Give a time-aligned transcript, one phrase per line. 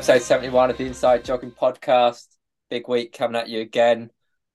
[0.00, 2.26] episode 71 of the Inside Jogging Podcast.
[2.70, 4.08] Big week coming at you again.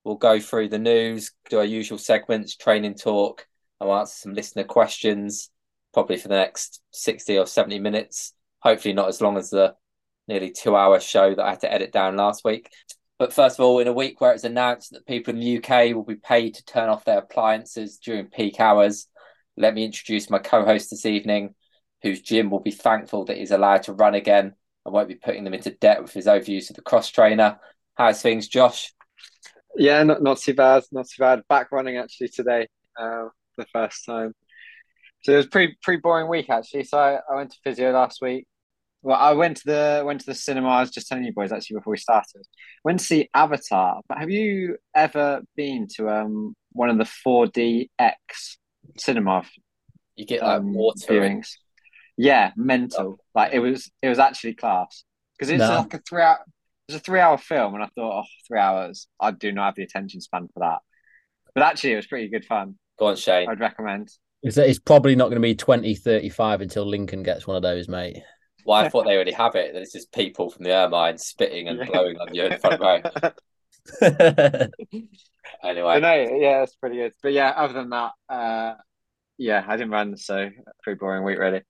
[0.03, 3.45] We'll go through the news, do our usual segments, training talk,
[3.79, 5.51] I'll answer some listener questions
[5.93, 8.33] probably for the next 60 or 70 minutes.
[8.61, 9.75] Hopefully, not as long as the
[10.27, 12.71] nearly two hour show that I had to edit down last week.
[13.19, 15.93] But first of all, in a week where it's announced that people in the UK
[15.93, 19.07] will be paid to turn off their appliances during peak hours,
[19.57, 21.53] let me introduce my co host this evening,
[22.01, 25.43] whose gym will be thankful that he's allowed to run again and won't be putting
[25.43, 27.59] them into debt with his overuse of the cross trainer.
[27.95, 28.93] How's things, Josh?
[29.75, 30.83] Yeah, not, not too bad.
[30.91, 31.41] Not too bad.
[31.49, 32.67] Back running actually today.
[32.99, 33.25] Uh,
[33.57, 34.33] the first time.
[35.23, 36.83] So it was pretty pretty boring week actually.
[36.83, 38.45] So I, I went to physio last week.
[39.01, 40.69] Well, I went to the went to the cinema.
[40.69, 42.43] I was just telling you boys actually before we started.
[42.83, 44.01] Went to see Avatar.
[44.07, 47.87] But have you ever been to um one of the four DX
[48.97, 49.43] cinema?
[50.15, 51.49] You get like um, water viewings.
[52.17, 53.19] Yeah, mental.
[53.33, 55.03] Like it was it was actually class
[55.37, 55.79] because it's no.
[55.79, 56.39] like a three hour.
[56.87, 59.07] It's a three hour film, and I thought, oh, three hours.
[59.19, 60.79] I do not have the attention span for that.
[61.55, 62.77] But actually, it was pretty good fun.
[62.99, 63.49] Go on, Shane.
[63.49, 64.09] I'd recommend.
[64.43, 68.21] It's, it's probably not going to be 2035 until Lincoln gets one of those, mate.
[68.65, 69.75] Well, I thought they already have it.
[69.75, 73.01] It's just people from the Ermine spitting and blowing on you in the front row.
[75.63, 75.99] anyway.
[75.99, 77.13] no, yeah, it's pretty good.
[77.21, 78.73] But yeah, other than that, uh,
[79.37, 80.49] yeah, I didn't run, so
[80.83, 81.61] pretty boring week, really.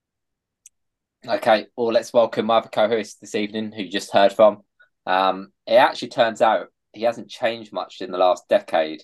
[1.28, 4.62] Okay, well, let's welcome my other co-host this evening, who you just heard from.
[5.06, 9.02] Um, it actually turns out he hasn't changed much in the last decade.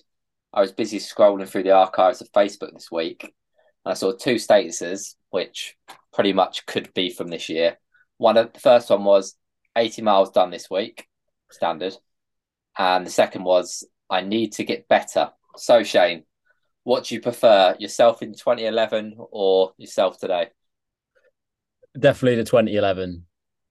[0.53, 4.35] I was busy scrolling through the archives of Facebook this week, and I saw two
[4.35, 5.75] statuses, which
[6.13, 7.77] pretty much could be from this year.
[8.17, 9.35] One of the first one was
[9.75, 11.05] 80 miles done this week,
[11.51, 11.93] standard,
[12.77, 15.31] and the second was I need to get better.
[15.57, 16.23] So Shane,
[16.83, 20.51] what do you prefer, yourself in 2011 or yourself today?
[21.97, 23.25] Definitely the 2011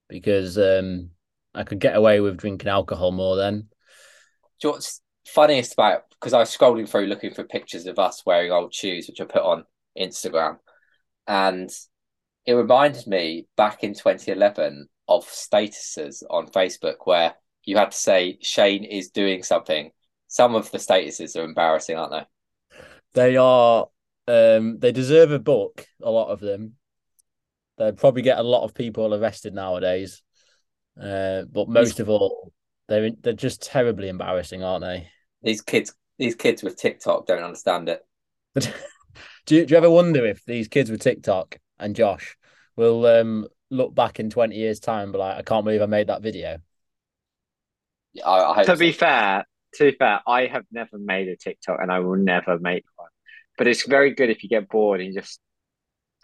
[0.09, 1.11] because um,
[1.55, 3.69] I could get away with drinking alcohol more then.
[4.61, 7.99] Do you know what's funniest about because I was scrolling through looking for pictures of
[7.99, 9.65] us wearing old shoes, which I put on
[9.99, 10.59] Instagram,
[11.27, 11.71] and
[12.47, 17.35] it reminded me back in 2011 of statuses on Facebook where
[17.65, 19.91] you had to say Shane is doing something.
[20.29, 22.79] Some of the statuses are embarrassing, aren't they?
[23.15, 23.89] They are.
[24.27, 25.87] Um, they deserve a book.
[26.03, 26.77] A lot of them.
[27.85, 30.23] They'd probably get a lot of people arrested nowadays.
[31.01, 32.53] Uh, but most of all,
[32.89, 35.09] they're they're just terribly embarrassing, aren't they?
[35.43, 38.05] These kids these kids with TikTok don't understand it.
[39.47, 42.37] do, you, do you ever wonder if these kids with TikTok and Josh
[42.77, 45.87] will um, look back in 20 years' time and be like, I can't believe I
[45.87, 46.59] made that video?
[48.13, 48.77] Yeah, I, I to so.
[48.77, 52.59] be fair, to be fair, I have never made a TikTok and I will never
[52.59, 53.09] make one.
[53.59, 55.41] But it's very good if you get bored and you just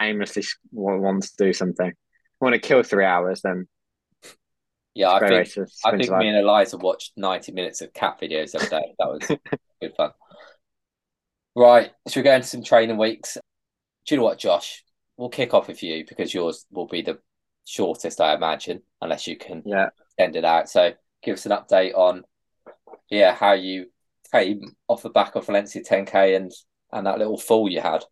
[0.01, 1.93] aimlessly want to do something.
[2.41, 3.67] Want to kill three hours, then
[4.95, 8.69] yeah, I think I think me and Eliza watched ninety minutes of cat videos every
[8.69, 8.95] day.
[8.99, 9.39] That was
[9.81, 10.11] good fun.
[11.55, 13.35] Right, so we're going to some training weeks.
[14.07, 14.85] Do you know what, Josh?
[15.17, 17.19] We'll kick off with you because yours will be the
[17.65, 19.89] shortest, I imagine, unless you can yeah.
[20.07, 20.69] extend it out.
[20.69, 20.93] So
[21.23, 22.25] give us an update on
[23.11, 23.87] yeah how you
[24.33, 26.53] came off the back of Valencia 10k and
[26.93, 28.05] and that little fall you had.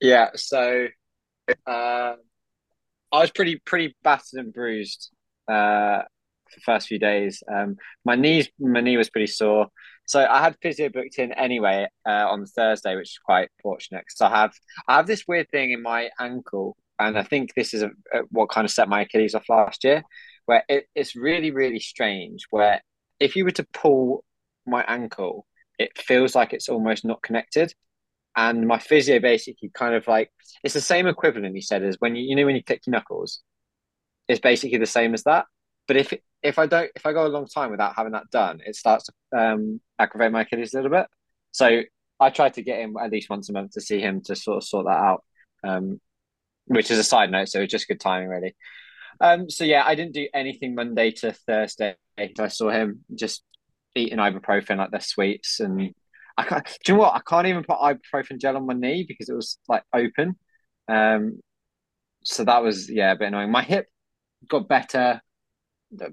[0.00, 0.88] Yeah, so
[1.66, 2.14] uh,
[3.12, 5.10] I was pretty pretty battered and bruised
[5.48, 7.42] uh, for the first few days.
[7.52, 9.68] Um, my knees, my knee was pretty sore,
[10.06, 14.20] so I had physio booked in anyway uh, on Thursday, which is quite fortunate because
[14.20, 14.52] I have
[14.88, 18.20] I have this weird thing in my ankle, and I think this is a, a,
[18.30, 20.02] what kind of set my Achilles off last year,
[20.46, 22.46] where it, it's really really strange.
[22.50, 22.80] Where
[23.20, 24.24] if you were to pull
[24.66, 25.46] my ankle,
[25.78, 27.74] it feels like it's almost not connected.
[28.36, 30.30] And my physio basically kind of like
[30.62, 32.92] it's the same equivalent he said as when you you know when you click your
[32.92, 33.42] knuckles
[34.28, 35.46] it's basically the same as that.
[35.86, 38.60] But if if I don't if I go a long time without having that done,
[38.64, 41.06] it starts to um, aggravate my Achilles a little bit.
[41.52, 41.82] So
[42.20, 44.58] I try to get him at least once a month to see him to sort
[44.58, 45.24] of sort that out.
[45.62, 46.00] Um,
[46.66, 48.56] which is a side note, so it's just good timing, really.
[49.20, 51.96] Um, so yeah, I didn't do anything Monday to Thursday.
[52.18, 53.42] I saw him just
[53.94, 55.94] eating ibuprofen like the sweets, and
[56.36, 56.64] I can't.
[56.84, 57.14] Do you know what?
[57.14, 60.36] I can't even put ibuprofen gel on my knee because it was like open.
[60.88, 61.40] Um,
[62.24, 63.50] so that was yeah a bit annoying.
[63.50, 63.86] My hip
[64.48, 65.20] got better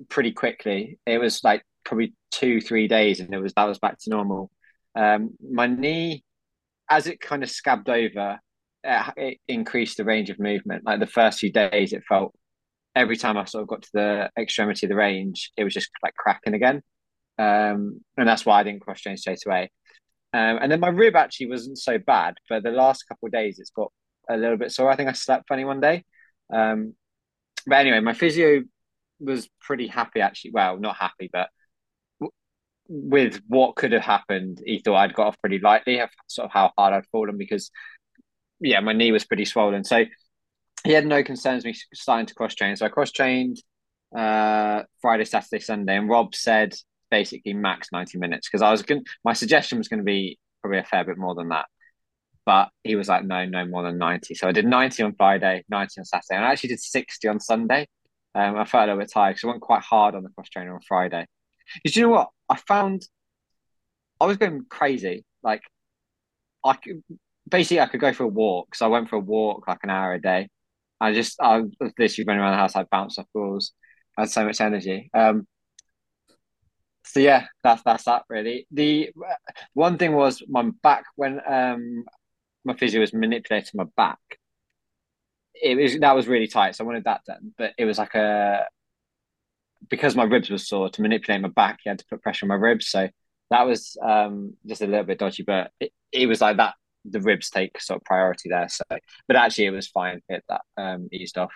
[0.10, 1.00] pretty quickly.
[1.06, 4.52] It was like probably two, three days, and it was that was back to normal.
[4.96, 6.24] Um, my knee,
[6.90, 8.40] as it kind of scabbed over,
[8.88, 10.86] uh, it increased the range of movement.
[10.86, 12.34] Like the first few days, it felt
[12.96, 15.90] every time I sort of got to the extremity of the range, it was just
[16.04, 16.82] like cracking again.
[17.38, 19.72] Um, and that's why I didn't cross train straight away.
[20.34, 23.60] Um, and then my rib actually wasn't so bad, but the last couple of days
[23.60, 23.92] it's got
[24.30, 24.90] a little bit sore.
[24.90, 26.06] I think I slept funny one day.
[26.54, 26.96] Um,
[27.68, 28.62] but anyway, my physio
[29.20, 30.52] was pretty happy actually.
[30.52, 31.50] Well, not happy, but
[32.20, 32.32] w-
[32.88, 36.72] with what could have happened, he thought I'd got off pretty lightly, sort of how
[36.78, 37.72] hard I'd fallen because,
[38.62, 39.84] yeah, my knee was pretty swollen.
[39.84, 40.06] So
[40.84, 42.76] he had no concerns me starting to cross train.
[42.76, 43.62] So I cross trained
[44.16, 46.74] uh, Friday, Saturday, Sunday, and Rob said
[47.12, 50.80] basically max 90 minutes because I was going my suggestion was going to be probably
[50.80, 51.66] a fair bit more than that.
[52.46, 54.34] But he was like, no, no more than 90.
[54.34, 57.40] So I did 90 on Friday, 90 on Saturday, and I actually did 60 on
[57.40, 57.88] Sunday.
[58.34, 60.50] Um, I felt a little bit tired because I went quite hard on the cross
[60.50, 61.28] trainer on Friday.
[61.76, 62.30] Because you know what?
[62.50, 63.04] I found
[64.20, 65.26] I was going crazy.
[65.44, 65.62] Like,
[66.64, 67.04] I could
[67.50, 68.76] basically I could go for a walk.
[68.76, 70.50] So I went for a walk like an hour a day.
[71.00, 72.76] I just I literally running around the house.
[72.76, 73.74] I bounced off balls.
[74.18, 75.10] I had so much energy.
[75.14, 75.48] Um,
[77.04, 78.68] so yeah, that's that's that really.
[78.72, 79.12] The
[79.74, 82.06] one thing was my back when um
[82.64, 84.20] my physio was manipulating my back.
[85.56, 87.54] It was that was really tight, so I wanted that done.
[87.58, 88.66] But it was like a
[89.90, 92.50] because my ribs were sore to manipulate my back, he had to put pressure on
[92.50, 92.88] my ribs.
[92.88, 93.10] So
[93.50, 96.76] that was um just a little bit dodgy, but it, it was like that
[97.06, 98.70] the ribs take sort of priority there.
[98.70, 98.84] So
[99.28, 100.22] but actually it was fine.
[100.30, 101.54] It that um eased off.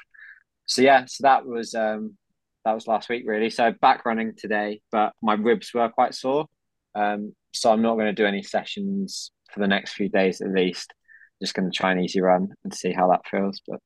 [0.65, 2.17] So yeah, so that was um
[2.65, 3.49] that was last week really.
[3.49, 6.47] So back running today, but my ribs were quite sore.
[6.95, 10.51] Um, so I'm not going to do any sessions for the next few days at
[10.51, 10.93] least.
[11.41, 13.61] Just going to try an easy run and see how that feels.
[13.67, 13.79] But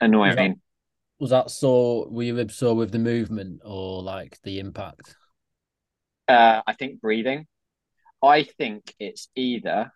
[0.00, 0.28] annoying.
[0.28, 0.56] Was that,
[1.20, 2.08] was that sore?
[2.08, 5.14] Were your ribs sore with the movement or like the impact?
[6.26, 7.46] Uh, I think breathing.
[8.22, 9.92] I think it's either.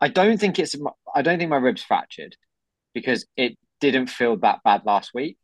[0.00, 0.74] I don't think it's.
[1.14, 2.36] I don't think my ribs fractured
[2.94, 5.36] because it didn't feel that bad last week.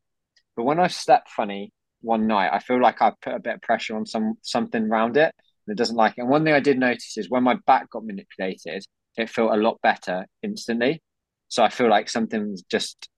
[0.60, 1.72] But when I slept funny
[2.02, 5.16] one night, I feel like I put a bit of pressure on some something around
[5.16, 5.34] it
[5.66, 6.20] and it doesn't like it.
[6.20, 8.84] And one thing I did notice is when my back got manipulated,
[9.16, 11.02] it felt a lot better instantly.
[11.48, 13.08] So I feel like something's just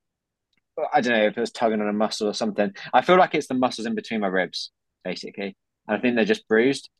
[0.95, 2.73] I don't know if it was tugging on a muscle or something.
[2.95, 4.71] I feel like it's the muscles in between my ribs,
[5.03, 5.57] basically.
[5.89, 6.91] And I think they're just bruised.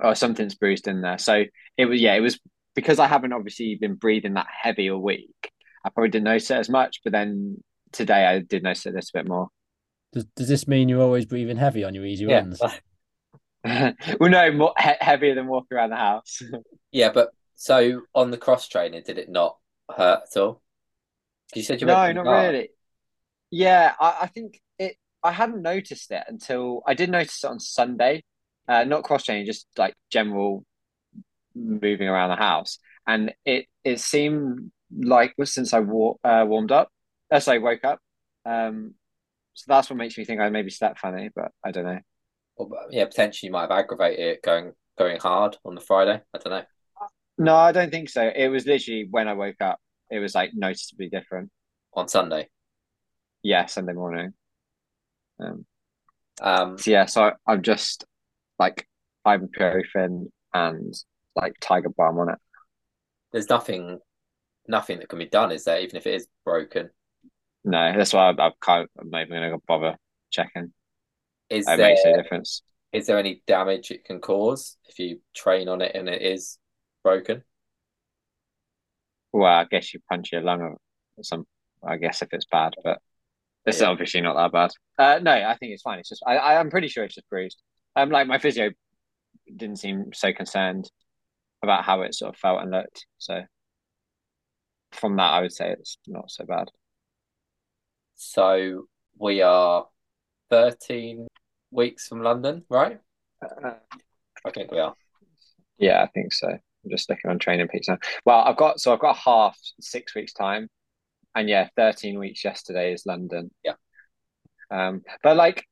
[0.00, 1.18] Or something's bruised in there.
[1.18, 1.42] So
[1.76, 2.38] it was yeah, it was
[2.76, 5.50] because I haven't obviously been breathing that heavy a week.
[5.84, 9.02] I probably didn't notice it as much, but then today I did notice it a
[9.12, 9.48] bit more.
[10.12, 12.38] Does, does this mean you're always breathing heavy on your easy Yeah.
[12.40, 12.60] runs?
[14.20, 16.42] well, no, more he- heavier than walking around the house.
[16.92, 19.56] Yeah, but so on the cross training, did it not
[19.96, 20.60] hurt at all?
[21.54, 22.52] You said you no, not pretty hard.
[22.54, 22.70] really.
[23.52, 24.96] Yeah, I, I think it.
[25.22, 28.24] I hadn't noticed it until I did notice it on Sunday.
[28.66, 30.64] Uh, not cross training, just like general
[31.54, 36.72] moving around the house, and it it seemed like was since I wa- uh, warmed
[36.72, 36.88] up,
[37.30, 38.00] uh, I woke up.
[38.44, 38.94] Um,
[39.54, 41.98] so that's what makes me think I maybe slept funny, but I don't know.
[42.56, 46.20] Or, yeah, potentially you might have aggravated it going going hard on the Friday.
[46.34, 46.64] I don't know.
[47.38, 48.30] No, I don't think so.
[48.34, 49.78] It was literally when I woke up.
[50.10, 51.50] It was like noticeably different.
[51.94, 52.48] On Sunday.
[53.42, 54.34] Yeah, Sunday morning.
[55.40, 55.64] Um,
[56.42, 58.04] Um, so yeah, so I'm just
[58.58, 58.86] like
[59.26, 60.94] ibuprofen and
[61.36, 62.38] like Tiger Balm on it.
[63.32, 63.98] there's nothing
[64.68, 65.80] nothing that can be done, is there?
[65.80, 66.90] Even if it is broken,
[67.64, 69.96] No, that's why I, kind of, I'm not even gonna bother
[70.30, 70.72] checking.
[71.48, 72.62] is It there makes no difference.
[72.92, 76.58] is there any damage it can cause if you train on it and it is
[77.04, 77.44] broken?
[79.32, 80.78] Well, I guess you punch your lung or
[81.22, 81.46] some.
[81.82, 83.00] I guess if it's bad, but
[83.66, 83.88] it's Yeah.
[83.88, 84.70] obviously not that bad.
[84.98, 85.98] Uh, no, I think it's fine.
[85.98, 87.62] It's just I, I I'm pretty sure it's just bruised.
[87.96, 88.70] Um, like my physio
[89.56, 90.90] didn't seem so concerned
[91.62, 93.06] about how it sort of felt and looked.
[93.18, 93.42] So
[94.92, 96.70] from that, I would say it's not so bad.
[98.22, 98.84] So
[99.16, 99.86] we are
[100.50, 101.26] 13
[101.70, 103.00] weeks from London, right?
[103.42, 103.70] Uh,
[104.44, 104.92] I think we are.
[105.78, 106.48] Yeah, I think so.
[106.48, 107.96] I'm just looking on training peaks now.
[108.26, 110.68] Well, I've got so I've got half six weeks time,
[111.34, 113.50] and yeah, thirteen weeks yesterday is London.
[113.64, 113.76] Yeah.
[114.70, 115.64] Um, but like,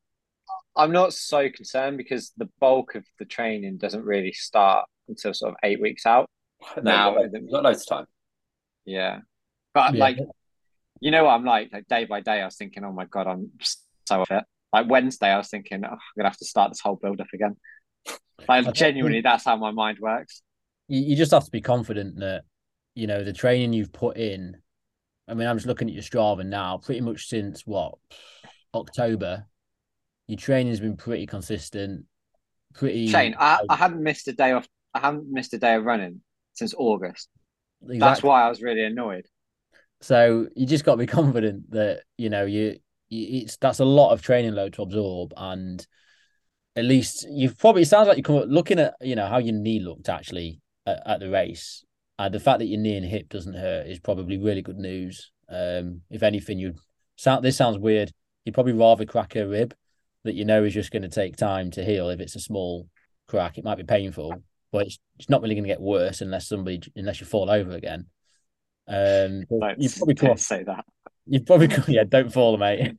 [0.75, 5.51] I'm not so concerned because the bulk of the training doesn't really start until sort
[5.51, 6.27] of eight weeks out.
[6.77, 8.05] No, Now- we've got, got loads of time.
[8.85, 9.19] Yeah,
[9.75, 9.99] but Yeah.
[9.99, 10.17] like,
[10.99, 11.69] you know what I'm like?
[11.71, 13.51] Like day by day, I was thinking, oh my god, I'm
[14.05, 14.43] so fit.
[14.71, 17.27] Like Wednesday, I was thinking, oh, I'm gonna have to start this whole build up
[17.33, 17.55] again.
[18.47, 20.41] Like genuinely, that's how my mind works.
[20.87, 22.43] you, you just have to be confident that
[22.95, 24.57] you know the training you've put in.
[25.27, 26.77] I mean, I'm just looking at your Strava now.
[26.77, 27.95] Pretty much since what
[28.73, 29.45] October,
[30.27, 32.05] your training's been pretty consistent.
[32.73, 34.67] Pretty Shane, I, I hadn't missed a day off.
[34.93, 36.21] I haven't missed a day of running
[36.53, 37.29] since August.
[37.81, 37.99] Exactly.
[37.99, 39.25] That's why I was really annoyed.
[40.01, 42.77] So you just got to be confident that you know you,
[43.09, 45.85] you it's that's a lot of training load to absorb, and
[46.75, 49.53] at least you've probably it sounds like you come looking at you know how your
[49.55, 51.83] knee looked actually at, at the race,
[52.17, 55.31] and the fact that your knee and hip doesn't hurt is probably really good news.
[55.49, 56.75] Um, if anything, you
[57.15, 58.11] sound this sounds weird.
[58.45, 59.73] You'd probably rather crack a rib
[60.23, 62.09] that you know is just going to take time to heal.
[62.09, 62.87] If it's a small
[63.27, 64.33] crack, it might be painful,
[64.71, 67.71] but it's, it's not really going to get worse unless somebody unless you fall over
[67.71, 68.07] again.
[68.89, 70.83] Um, Don't, you probably come don't off, say that.
[71.27, 72.95] you probably come, yeah, don't fall, mate.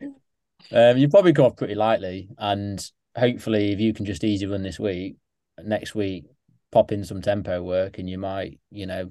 [0.73, 2.81] Um, you probably come off pretty lightly, and
[3.17, 5.17] hopefully, if you can just easy run this week,
[5.65, 6.27] next week
[6.71, 9.11] pop in some tempo work, and you might, you know,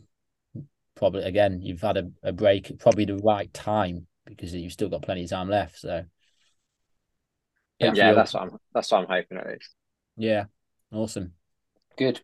[0.95, 5.01] probably again you've had a, a break, probably the right time because you've still got
[5.01, 5.79] plenty of time left.
[5.79, 6.05] So
[7.79, 7.93] Yeah.
[7.93, 8.57] Yeah, that's what I'm.
[8.73, 9.75] That's what I'm hoping at least.
[10.17, 10.45] yeah,
[10.91, 11.33] awesome.
[11.97, 12.21] Good.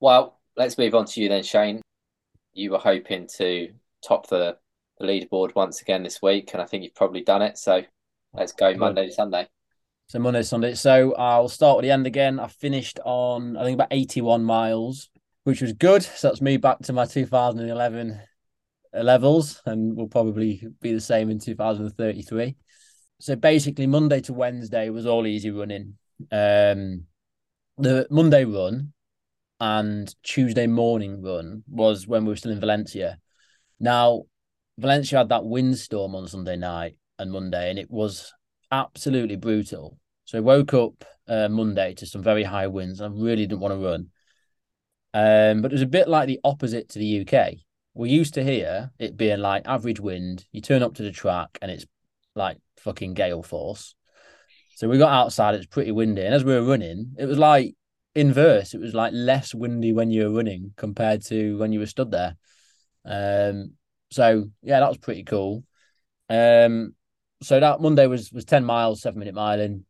[0.00, 1.82] Well, let's move on to you then, Shane.
[2.52, 3.68] You were hoping to
[4.06, 4.56] top the,
[4.98, 7.58] the leaderboard once again this week, and I think you've probably done it.
[7.58, 7.82] So
[8.32, 9.48] let's go Monday to Sunday.
[10.08, 10.74] So Monday, Sunday.
[10.74, 12.40] So I'll start with the end again.
[12.40, 15.10] I finished on I think about 81 miles,
[15.44, 16.02] which was good.
[16.02, 18.18] So that's me back to my 2011
[18.94, 22.56] levels, and will probably be the same in 2033.
[23.20, 25.98] So basically, Monday to Wednesday was all easy running.
[26.32, 27.04] Um,
[27.76, 28.94] the Monday run
[29.60, 33.18] and Tuesday morning run was when we were still in Valencia.
[33.80, 34.24] Now,
[34.78, 38.32] Valencia had that windstorm on Sunday night and Monday, and it was
[38.70, 39.98] absolutely brutal.
[40.24, 43.60] So I woke up uh, Monday to some very high winds, and I really didn't
[43.60, 44.08] want to run.
[45.14, 47.54] Um, but it was a bit like the opposite to the UK.
[47.94, 50.44] We're used to here it being like average wind.
[50.52, 51.86] You turn up to the track, and it's
[52.36, 53.94] like fucking gale force.
[54.76, 56.22] So we got outside, it's pretty windy.
[56.22, 57.74] And as we were running, it was like
[58.18, 58.74] inverse.
[58.74, 62.10] It was like less windy when you were running compared to when you were stood
[62.10, 62.36] there.
[63.04, 63.72] Um,
[64.10, 65.64] so yeah, that was pretty cool.
[66.28, 66.94] Um,
[67.42, 69.80] so that Monday was was 10 miles, seven minute mile.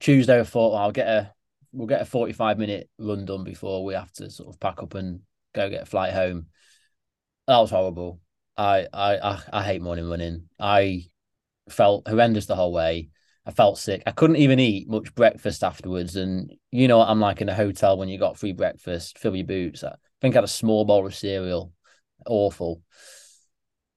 [0.00, 1.32] Tuesday I thought well, I'll get a
[1.72, 4.94] we'll get a 45 minute run done before we have to sort of pack up
[4.94, 5.20] and
[5.54, 6.46] go get a flight home.
[7.46, 8.20] That was horrible.
[8.56, 10.48] I I I, I hate morning running.
[10.58, 11.06] I
[11.70, 13.08] felt horrendous the whole way.
[13.46, 14.02] I felt sick.
[14.06, 16.16] I couldn't even eat much breakfast afterwards.
[16.16, 19.36] And you know what I'm like in a hotel when you got free breakfast, fill
[19.36, 19.84] your boots.
[19.84, 21.72] I think I had a small bowl of cereal.
[22.26, 22.82] Awful.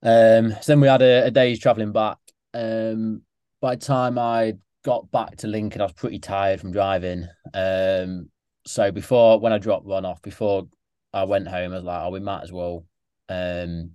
[0.03, 2.17] Um, so then we had a, a day's traveling back.
[2.53, 3.23] Um,
[3.59, 4.53] by the time I
[4.85, 7.27] got back to Lincoln, I was pretty tired from driving.
[7.53, 8.29] Um,
[8.67, 10.67] so before when I dropped one off, before
[11.11, 12.85] I went home, I was like, oh, we might as well
[13.29, 13.91] um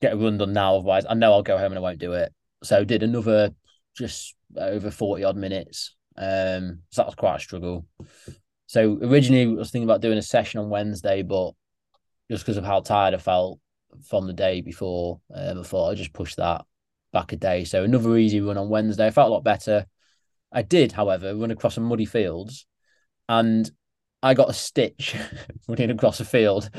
[0.00, 0.76] get a run done now.
[0.76, 2.32] Otherwise, I know I'll go home and I won't do it.
[2.62, 3.50] So did another
[3.96, 5.94] just over 40 odd minutes.
[6.16, 7.86] Um, so that was quite a struggle.
[8.66, 11.52] So originally I was thinking about doing a session on Wednesday, but
[12.30, 13.58] just because of how tired I felt
[14.08, 16.64] from the day before, um, I thought I'd just push that
[17.12, 17.64] back a day.
[17.64, 19.06] So another easy run on Wednesday.
[19.06, 19.86] I felt a lot better.
[20.52, 22.66] I did, however, run across some muddy fields
[23.28, 23.70] and
[24.22, 25.16] I got a stitch
[25.68, 26.70] running across a field.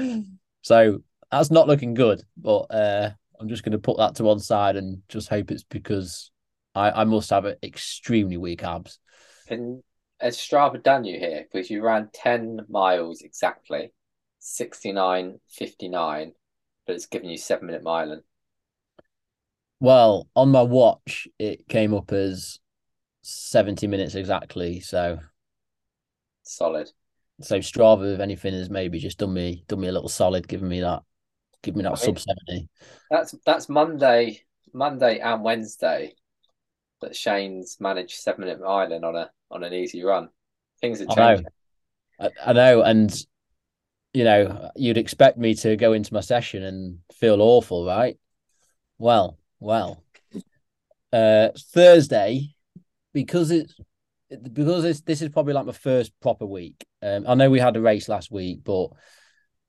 [0.61, 0.99] So
[1.31, 4.75] that's not looking good, but uh, I'm just going to put that to one side
[4.75, 6.31] and just hope it's because
[6.75, 8.99] I, I must have extremely weak abs.
[9.49, 9.83] And
[10.19, 11.45] has Strava done you here?
[11.51, 13.91] Because you ran 10 miles exactly,
[14.41, 16.31] 69.59,
[16.85, 18.21] but it's given you seven minute miling.
[19.79, 22.59] Well, on my watch, it came up as
[23.23, 24.79] 70 minutes exactly.
[24.79, 25.19] So,
[26.43, 26.91] Solid.
[27.41, 30.69] so Strava, if anything, has maybe just done me done me a little solid, giving
[30.69, 31.01] me that,
[31.63, 32.69] give me that I sub mean- 70.
[33.09, 34.41] That's that's Monday,
[34.73, 36.13] Monday and Wednesday
[37.01, 40.29] that Shane's managed seven minute miling on a on an easy run.
[40.79, 41.35] Things are I know.
[41.35, 41.51] changing.
[42.19, 43.13] I, I know, and
[44.13, 48.17] you know, you'd expect me to go into my session and feel awful, right?
[48.97, 50.03] Well, well,
[51.13, 52.55] uh, Thursday,
[53.13, 53.73] because it's
[54.51, 56.85] because it's, this is probably like my first proper week.
[57.01, 58.89] Um, I know we had a race last week, but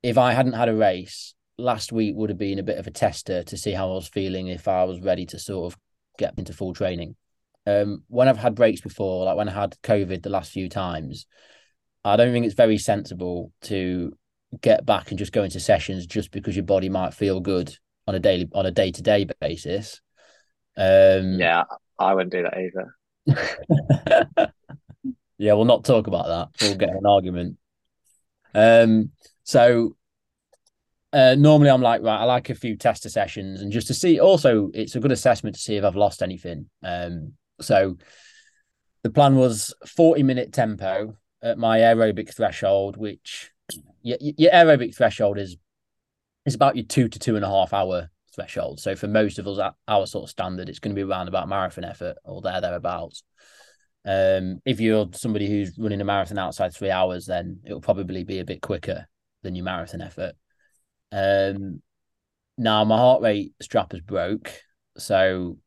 [0.02, 2.90] if I hadn't had a race, last week would have been a bit of a
[2.90, 5.78] tester to see how I was feeling if I was ready to sort of
[6.18, 7.16] get into full training.
[7.66, 11.26] Um, when I've had breaks before, like when I had COVID the last few times,
[12.04, 14.16] I don't think it's very sensible to
[14.60, 17.74] get back and just go into sessions just because your body might feel good
[18.06, 20.00] on a daily on a day to day basis.
[20.76, 21.64] Um, Yeah,
[21.98, 22.96] I wouldn't do that either.
[25.38, 26.62] yeah, we'll not talk about that.
[26.62, 27.58] We'll get an argument.
[28.54, 29.10] Um,
[29.44, 29.96] so
[31.12, 34.18] uh, normally I'm like, right, I like a few tester sessions and just to see
[34.18, 36.68] also it's a good assessment to see if I've lost anything.
[36.82, 37.96] Um, so
[39.02, 43.50] the plan was 40 minute tempo at my aerobic threshold, which
[44.02, 45.56] your, your aerobic threshold is
[46.44, 48.80] it's about your two to two and a half hour threshold.
[48.80, 51.48] So for most of us, our sort of standard, it's going to be around about
[51.48, 53.22] marathon effort or there thereabouts.
[54.04, 58.40] Um, if you're somebody who's running a marathon outside three hours, then it'll probably be
[58.40, 59.06] a bit quicker
[59.42, 60.34] than your marathon effort.
[61.12, 61.82] Um,
[62.58, 64.52] now my heart rate strap is broke,
[64.96, 65.58] so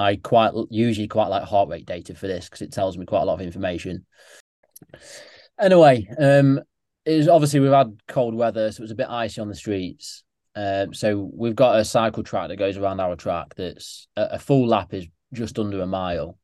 [0.00, 3.20] I quite usually quite like heart rate data for this because it tells me quite
[3.20, 4.06] a lot of information.
[5.60, 6.58] Anyway, um,
[7.06, 10.24] obviously we've had cold weather, so it was a bit icy on the streets.
[10.56, 13.54] Um, so we've got a cycle track that goes around our track.
[13.56, 16.38] That's a, a full lap is just under a mile.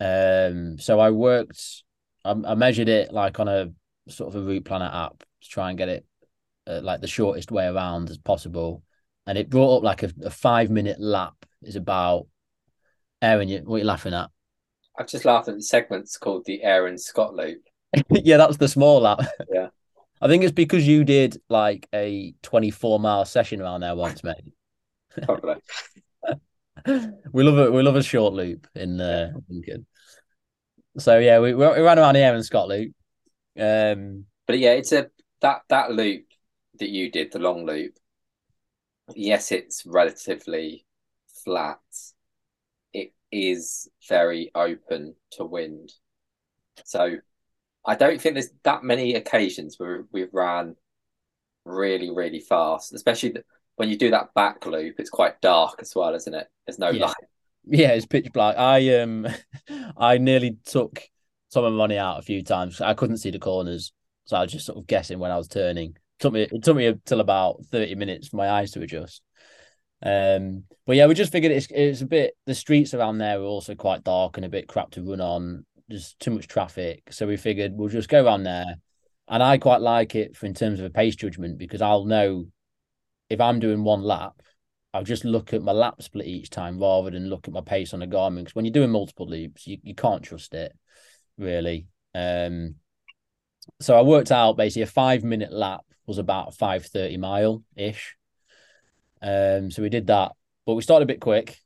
[0.00, 1.84] Um, so I worked,
[2.24, 3.70] I, I, measured it like on a
[4.08, 6.04] sort of a route planner app to try and get it
[6.66, 8.82] uh, like the shortest way around as possible,
[9.24, 12.26] and it brought up like a, a five minute lap is about.
[13.22, 14.30] Aaron, you, what are you laughing at?
[14.98, 17.62] I've just laughed at the segment's called the Aaron Scott loop.
[18.10, 19.20] yeah, that's the small lap.
[19.52, 19.68] Yeah.
[20.22, 24.36] I think it's because you did like a 24 mile session around there once, mate.
[25.22, 25.56] Probably.
[27.32, 27.72] we love it.
[27.72, 29.86] We love a short loop in uh, Lincoln.
[30.98, 32.92] So yeah, we, we ran around Aaron Scott loop.
[33.58, 36.24] Um, but yeah, it's a that that loop
[36.78, 37.94] that you did, the long loop.
[39.14, 40.86] Yes, it's relatively
[41.44, 41.78] flat.
[43.36, 45.92] Is very open to wind.
[46.84, 47.16] So
[47.84, 50.76] I don't think there's that many occasions where we've ran
[51.66, 53.34] really, really fast, especially
[53.76, 54.96] when you do that back loop.
[54.98, 56.46] It's quite dark as well, isn't it?
[56.66, 57.06] There's no yeah.
[57.06, 57.14] light.
[57.66, 58.56] Yeah, it's pitch black.
[58.56, 59.26] I um,
[59.98, 61.02] I nearly took
[61.50, 62.80] some of my money out a few times.
[62.80, 63.92] I couldn't see the corners,
[64.24, 65.90] so I was just sort of guessing when I was turning.
[65.90, 69.20] It took me it took me until about thirty minutes for my eyes to adjust.
[70.02, 72.36] Um, but yeah, we just figured it's it's a bit.
[72.46, 75.64] The streets around there are also quite dark and a bit crap to run on
[75.88, 77.02] there's too much traffic.
[77.10, 78.76] So we figured we'll just go around there.
[79.28, 82.46] And I quite like it for in terms of a pace judgment because I'll know
[83.28, 84.40] if I'm doing one lap,
[84.94, 87.92] I'll just look at my lap split each time rather than look at my pace
[87.92, 88.38] on a Garmin.
[88.38, 90.72] Because when you're doing multiple loops, you, you can't trust it
[91.36, 91.86] really.
[92.14, 92.76] Um,
[93.80, 98.16] so I worked out basically a five minute lap was about five thirty mile ish.
[99.26, 100.30] Um, so we did that,
[100.66, 101.58] but we started a bit quick,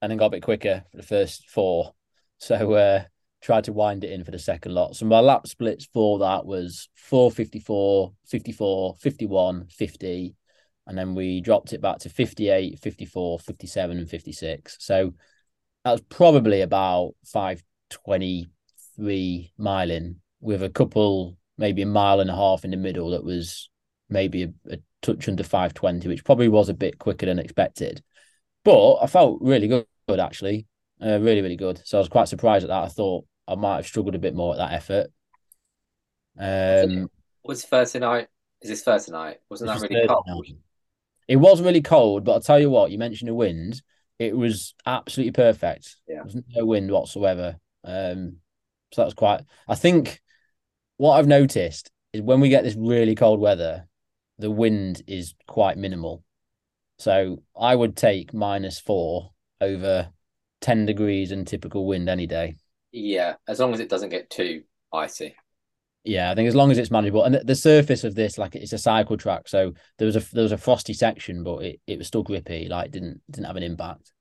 [0.00, 1.92] and then got a bit quicker for the first four.
[2.38, 3.04] So uh,
[3.42, 4.96] tried to wind it in for the second lot.
[4.96, 10.34] So my lap splits for that was 454, 54, 51, 50.
[10.86, 14.76] And then we dropped it back to 58, 54, 57, and 56.
[14.80, 15.12] So
[15.84, 22.36] that was probably about 523 mile in with a couple, maybe a mile and a
[22.36, 23.68] half in the middle that was
[24.08, 28.02] maybe a, a touch under 520, which probably was a bit quicker than expected.
[28.64, 29.86] But I felt really good,
[30.20, 30.66] actually.
[31.00, 31.80] Uh, really, really good.
[31.84, 32.82] So I was quite surprised at that.
[32.82, 35.10] I thought I might have struggled a bit more at that effort.
[36.38, 37.08] Um,
[37.44, 38.28] was Thursday night?
[38.60, 39.38] Is this Thursday night?
[39.48, 40.24] Wasn't that really cold?
[40.26, 40.56] Night.
[41.28, 42.90] It was really cold, but I'll tell you what.
[42.90, 43.82] You mentioned the wind.
[44.18, 45.96] It was absolutely perfect.
[46.08, 47.56] Yeah, there was no wind whatsoever.
[47.84, 48.36] Um,
[48.92, 49.42] so that was quite.
[49.68, 50.20] I think
[50.96, 53.87] what I've noticed is when we get this really cold weather,
[54.38, 56.24] the wind is quite minimal.
[56.98, 60.08] So I would take minus four over
[60.60, 62.56] 10 degrees and typical wind any day.
[62.92, 65.34] Yeah, as long as it doesn't get too icy.
[66.04, 68.72] Yeah, I think as long as it's manageable, and the, surface of this, like it's
[68.72, 71.98] a cycle track, so there was a there was a frosty section, but it, it
[71.98, 74.12] was still grippy, like didn't didn't have an impact.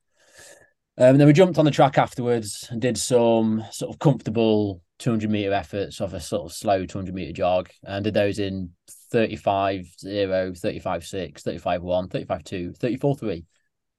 [0.98, 4.82] Um, and then we jumped on the track afterwards and did some sort of comfortable
[5.00, 8.72] 200 meter efforts of a sort of slow 200 meter jog and did those in
[9.12, 13.46] 35 0, 35 6, 35 1, 35 2, 34 3.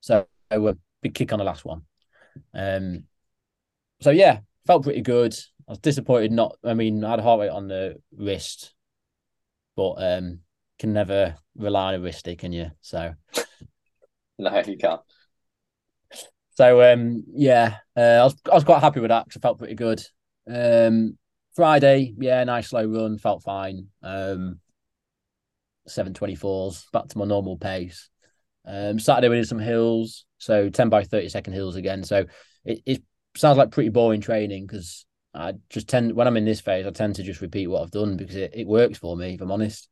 [0.01, 1.83] So a big kick on the last one.
[2.55, 3.05] Um,
[4.01, 5.35] so yeah, felt pretty good.
[5.69, 6.57] I was disappointed not.
[6.65, 8.75] I mean, I had a heart rate on the wrist,
[9.77, 10.41] but um,
[10.79, 12.71] can never rely on a wristy, can you?
[12.81, 13.15] So
[14.39, 15.01] no, you can't.
[16.55, 19.59] So um, yeah, uh, I was I was quite happy with that because I felt
[19.59, 20.03] pretty good.
[20.51, 21.19] Um,
[21.55, 23.89] Friday, yeah, nice slow run, felt fine.
[24.03, 24.61] Um,
[25.89, 28.11] seven twenty fours, back to my normal pace.
[28.67, 32.05] Um, Saturday we did some hills, so ten by thirty second hills again.
[32.05, 32.27] So
[32.65, 33.03] it, it
[33.37, 36.91] sounds like pretty boring training because I just tend when I'm in this phase, I
[36.91, 39.53] tend to just repeat what I've done because it, it works for me, if I'm
[39.53, 39.89] honest.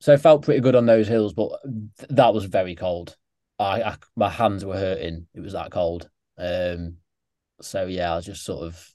[0.00, 3.16] So I felt pretty good on those hills, but th- that was very cold.
[3.58, 5.26] I, I, my hands were hurting.
[5.34, 6.10] It was that cold.
[6.36, 6.96] Um,
[7.62, 8.86] so yeah, I just sort of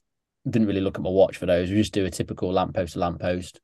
[0.48, 1.70] didn't really look at my watch for those.
[1.70, 3.60] We just do a typical lamppost to lamppost.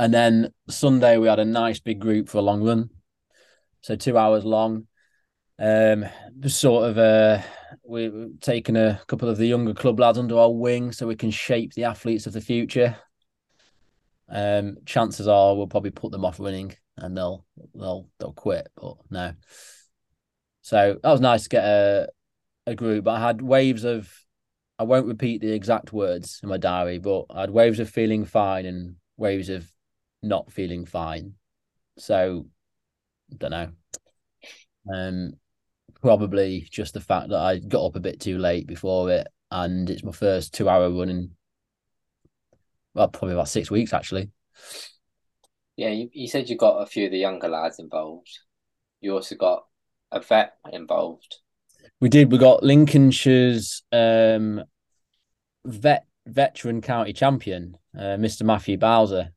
[0.00, 2.88] And then Sunday we had a nice big group for a long run,
[3.82, 4.86] so two hours long.
[5.58, 6.06] Um,
[6.46, 7.42] sort of uh,
[7.84, 11.30] we've taken a couple of the younger club lads under our wing so we can
[11.30, 12.96] shape the athletes of the future.
[14.30, 18.68] Um, chances are we'll probably put them off running and they'll they'll they'll quit.
[18.76, 19.34] But no.
[20.62, 22.08] So that was nice to get a
[22.66, 23.06] a group.
[23.06, 24.10] I had waves of
[24.78, 28.24] I won't repeat the exact words in my diary, but I had waves of feeling
[28.24, 29.70] fine and waves of
[30.22, 31.34] not feeling fine.
[31.98, 32.46] So
[33.32, 33.68] I don't know.
[34.92, 35.32] Um
[36.00, 39.90] probably just the fact that I got up a bit too late before it and
[39.90, 41.30] it's my first two hour run in
[42.94, 44.30] well, probably about six weeks actually.
[45.76, 48.38] Yeah, you, you said you got a few of the younger lads involved.
[49.00, 49.64] You also got
[50.12, 51.36] a vet involved.
[52.00, 52.30] We did.
[52.32, 54.62] We got Lincolnshire's um,
[55.64, 58.42] vet veteran county champion, uh, Mr.
[58.42, 59.30] Matthew Bowser.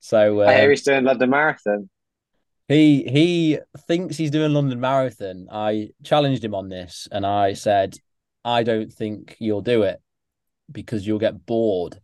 [0.00, 1.88] So I hear um, he's doing London Marathon.
[2.68, 5.48] he he thinks he's doing London Marathon.
[5.50, 7.96] I challenged him on this, and I said,
[8.44, 10.00] "I don't think you'll do it
[10.70, 12.00] because you'll get bored."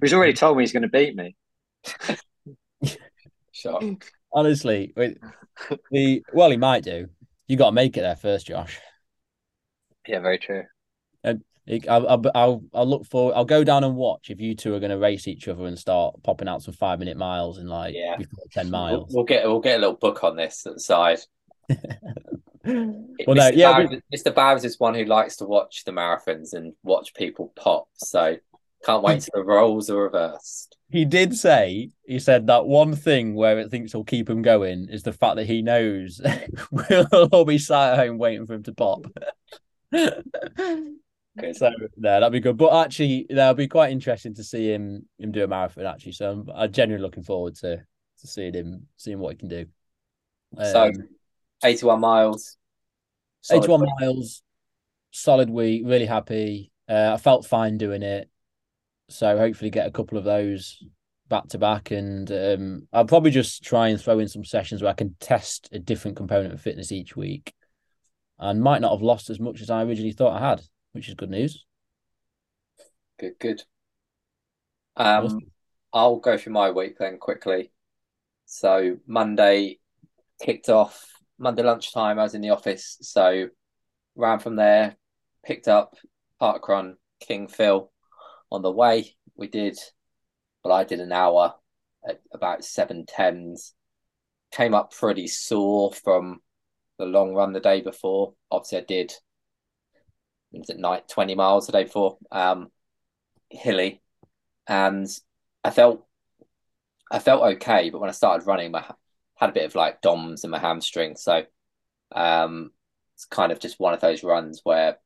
[0.00, 1.36] He's already told me he's going to beat me.
[3.52, 3.82] Shock.
[4.32, 4.92] Honestly,
[5.90, 7.08] the well, he might do.
[7.46, 8.78] You got to make it there first, Josh.
[10.06, 10.64] Yeah, very true.
[11.24, 11.42] It-
[11.88, 13.34] I'll, I'll, I'll, I'll look for.
[13.36, 15.76] I'll go down and watch if you two are going to race each other and
[15.78, 18.16] start popping out some five minute miles in like Yeah.
[18.16, 19.12] before ten We'll, miles.
[19.14, 21.18] we'll get we'll get a little book on this at the side.
[22.64, 24.34] well, no, yeah, we- Mr.
[24.34, 27.88] Bowers is one who likes to watch the marathons and watch people pop.
[27.94, 28.36] So
[28.84, 30.76] can't wait till the roles are reversed.
[30.90, 34.86] he did say he said that one thing where it thinks will keep him going
[34.88, 36.20] is the fact that he knows
[36.70, 39.04] we'll all be sat at home waiting for him to pop.
[41.52, 42.56] So no, that'd be good.
[42.56, 45.86] But actually, that'll be quite interesting to see him him do a marathon.
[45.86, 49.48] Actually, so I'm, I'm genuinely looking forward to to seeing him seeing what he can
[49.48, 49.66] do.
[50.56, 50.92] So Um,
[51.62, 52.56] 81 miles.
[53.50, 53.90] 81 week.
[54.00, 54.42] miles,
[55.10, 56.70] solid week, really happy.
[56.88, 58.30] Uh, I felt fine doing it.
[59.08, 60.82] So hopefully get a couple of those
[61.28, 61.90] back to back.
[61.90, 65.68] And um, I'll probably just try and throw in some sessions where I can test
[65.72, 67.52] a different component of fitness each week
[68.38, 70.62] and might not have lost as much as I originally thought I had,
[70.96, 71.64] which is good news.
[73.18, 73.62] Good, good.
[74.96, 75.52] Um, Awesome.
[75.92, 77.70] I'll go through my week then quickly.
[78.46, 79.78] So Monday
[80.42, 81.06] kicked off
[81.38, 82.18] Monday lunchtime.
[82.18, 83.48] I was in the office, so
[84.14, 84.96] ran from there,
[85.44, 85.96] picked up
[86.40, 87.92] Parkrun King Phil
[88.50, 89.16] on the way.
[89.36, 89.78] We did,
[90.64, 91.54] well, I did an hour
[92.08, 93.74] at about seven tens.
[94.50, 96.40] Came up pretty sore from
[96.98, 98.32] the long run the day before.
[98.50, 99.12] Obviously, I did.
[100.58, 102.18] Was at night twenty miles the day before.
[102.32, 102.70] Um,
[103.50, 104.02] hilly,
[104.66, 105.06] and
[105.62, 106.06] I felt
[107.10, 108.92] I felt okay, but when I started running, I
[109.36, 111.44] had a bit of like DOMS in my hamstring, so
[112.12, 112.70] um,
[113.14, 114.98] it's kind of just one of those runs where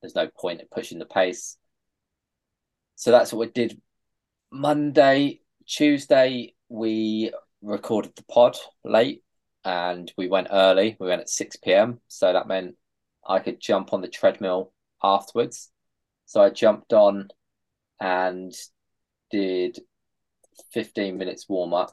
[0.00, 1.56] there's no point in pushing the pace.
[2.96, 3.80] So that's what we did.
[4.50, 9.22] Monday, Tuesday, we recorded the pod late,
[9.64, 10.96] and we went early.
[10.98, 12.76] We went at six p.m., so that meant
[13.26, 14.72] I could jump on the treadmill
[15.04, 15.70] afterwards.
[16.24, 17.28] So I jumped on
[18.00, 18.52] and
[19.30, 19.78] did
[20.72, 21.92] 15 minutes warm up,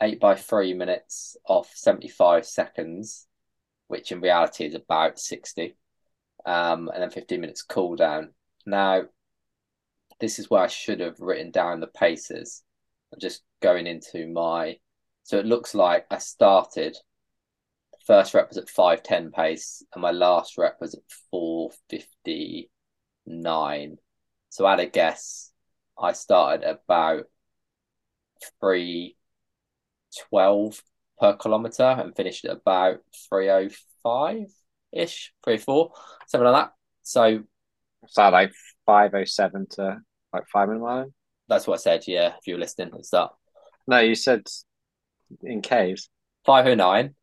[0.00, 3.26] eight by three minutes off 75 seconds,
[3.88, 5.74] which in reality is about 60,
[6.44, 8.34] um, and then 15 minutes cool down.
[8.66, 9.04] Now,
[10.20, 12.62] this is where I should have written down the paces.
[13.12, 14.76] I'm just going into my.
[15.24, 16.96] So it looks like I started.
[18.06, 23.96] First rep was at 510 pace, and my last rep was at 459.
[24.48, 25.52] So at a guess,
[25.98, 27.24] I started about
[28.60, 29.16] three
[30.28, 30.82] twelve
[31.20, 33.68] per kilometer and finished at about three oh
[34.02, 34.46] five
[34.92, 35.92] ish, 304
[36.26, 36.72] something like that.
[37.02, 37.42] So
[38.08, 38.52] So like
[38.84, 40.00] five oh seven to
[40.32, 41.12] like five minute mile.
[41.48, 42.04] that's what I said.
[42.06, 43.34] Yeah, if you were listening at the start,
[43.86, 44.46] No, you said
[45.42, 46.08] in caves.
[46.44, 47.14] five oh nine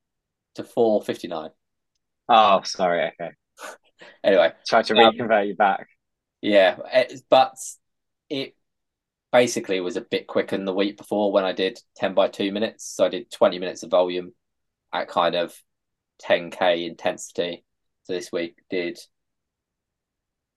[0.60, 1.50] to four fifty nine.
[2.28, 3.12] Oh, sorry.
[3.20, 3.32] Okay,
[4.24, 5.88] Anyway, try to Um, reconvert you back.
[6.42, 7.56] Yeah, it, but
[8.30, 8.56] it
[9.32, 12.52] basically was a bit quicker than the week before when I did 10 by 2
[12.52, 12.86] minutes.
[12.86, 14.34] So I did 20 minutes of volume
[14.94, 15.56] at kind of
[16.24, 17.64] 10k intensity.
[18.04, 19.00] So this week did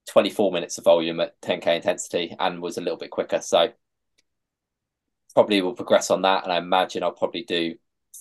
[0.09, 3.41] 24 minutes of volume at 10k intensity and was a little bit quicker.
[3.41, 3.73] So
[5.35, 6.45] probably will progress on that.
[6.45, 7.75] And I imagine I'll probably do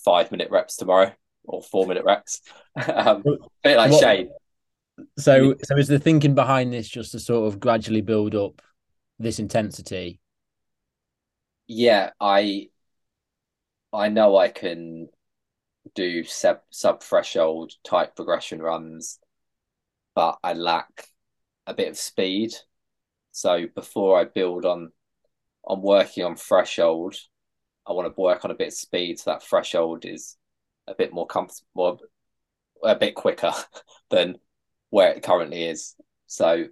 [0.04, 1.12] five minute reps tomorrow
[1.44, 2.40] or four minute reps.
[2.76, 4.30] um, a bit like What- Shane.
[5.18, 8.60] So, so is the thinking behind this just to sort of gradually build up
[9.18, 10.20] this intensity?
[11.66, 12.68] yeah, I
[13.92, 15.08] I know I can
[15.94, 19.18] do sub sub threshold type progression runs,
[20.14, 21.08] but I lack
[21.66, 22.54] a bit of speed.
[23.32, 24.92] So before I build on
[25.64, 27.16] on working on threshold,
[27.86, 30.36] I want to work on a bit of speed so that threshold is
[30.86, 32.00] a bit more comfortable,
[32.82, 33.52] a bit quicker
[34.10, 34.36] than
[34.90, 35.94] where it currently is.
[36.26, 36.66] So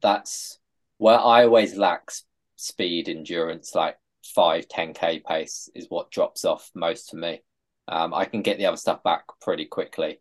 [0.00, 0.58] that's
[0.98, 2.10] where I always lack
[2.56, 7.42] speed endurance, like five, 10k pace is what drops off most for me.
[7.88, 10.20] Um, I can get the other stuff back pretty quickly,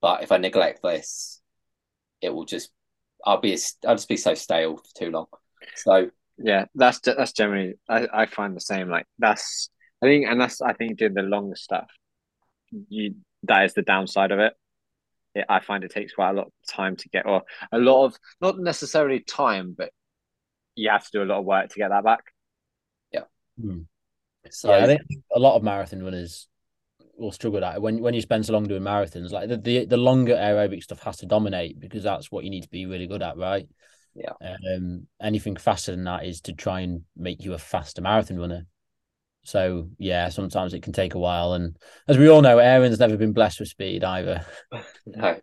[0.00, 1.40] but if I neglect this,
[2.22, 2.70] it will just
[3.24, 5.26] I'll be I'll just be so stale for too long.
[5.76, 8.88] So yeah, that's that's generally I, I find the same.
[8.88, 9.70] Like that's
[10.02, 11.88] I think, and that's I think doing the longer stuff.
[12.88, 14.54] You that is the downside of it.
[15.34, 15.46] it.
[15.48, 18.16] I find it takes quite a lot of time to get, or a lot of
[18.40, 19.90] not necessarily time, but
[20.74, 22.24] you have to do a lot of work to get that back.
[23.12, 23.24] Yeah.
[23.60, 23.80] Hmm.
[24.50, 25.02] So yeah, I think
[25.34, 26.48] a lot of marathon runners
[27.16, 29.30] will struggle at it when when you spend so long doing marathons.
[29.30, 32.62] Like the, the the longer aerobic stuff has to dominate because that's what you need
[32.62, 33.68] to be really good at, right?
[34.14, 34.32] Yeah.
[34.74, 38.66] Um, anything faster than that is to try and make you a faster marathon runner.
[39.50, 43.16] So yeah, sometimes it can take a while, and as we all know, Aaron's never
[43.16, 44.46] been blessed with speed either.
[45.06, 45.40] no,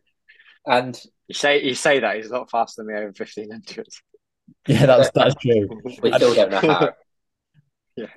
[0.65, 3.87] and you say you say that he's a lot faster than me over fifteen hundred.
[4.65, 5.67] Yeah, that's that's true.
[6.01, 6.89] we still don't know how.
[7.97, 8.07] yeah.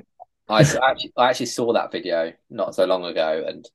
[0.49, 3.69] I actually, I actually saw that video not so long ago, and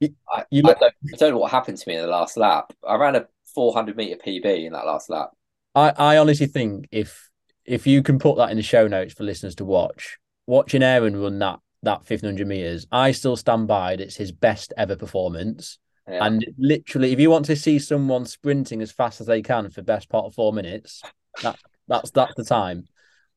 [0.00, 2.08] you, I, you look, I, don't, I don't know what happened to me in the
[2.08, 2.72] last lap.
[2.86, 5.30] I ran a 400 meter PB in that last lap.
[5.74, 7.28] I, I honestly think if
[7.66, 11.20] if you can put that in the show notes for listeners to watch, watching Aaron
[11.20, 14.00] run that that 1500 meters, I still stand by it.
[14.00, 15.78] It's his best ever performance.
[16.08, 16.24] Yeah.
[16.24, 19.82] And literally, if you want to see someone sprinting as fast as they can for
[19.82, 21.02] best part of four minutes,
[21.42, 21.56] that
[21.86, 22.84] that's that's the time.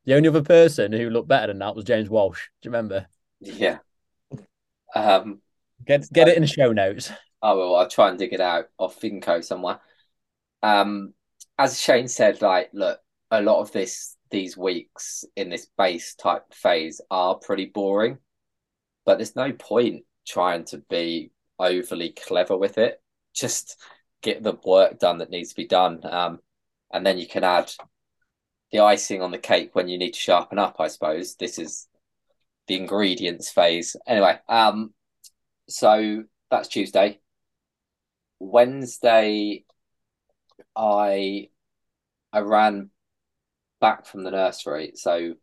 [0.06, 2.47] The only other person who looked better than that was James Walsh.
[2.62, 3.06] Do you remember?
[3.39, 3.80] Yeah.
[4.95, 5.41] Um,
[5.86, 7.12] get get I, it in the show notes.
[7.41, 7.76] I will.
[7.76, 9.80] I'll try and dig it out off Finco somewhere.
[10.63, 11.13] Um,
[11.60, 16.44] as Shane said, like, look, a lot of this these weeks in this base type
[16.54, 18.17] phase are pretty boring,
[19.06, 23.02] but there's no point trying to be overly clever with it.
[23.34, 23.78] Just
[24.22, 26.39] get the work done that needs to be done, um,
[26.91, 27.72] and then you can add
[28.72, 31.36] the icing on the cake when you need to sharpen up, I suppose.
[31.36, 31.88] This is
[32.67, 33.96] the ingredients phase.
[34.08, 34.94] Anyway, um,
[35.67, 37.20] so that's Tuesday.
[38.39, 39.65] Wednesday,
[40.76, 41.50] I
[42.34, 42.89] I ran
[43.82, 44.94] back from the nursery.
[44.96, 45.34] So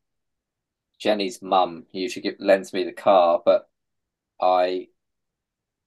[0.98, 3.68] Jenny's mum usually give, lends me the car, but
[4.40, 4.88] I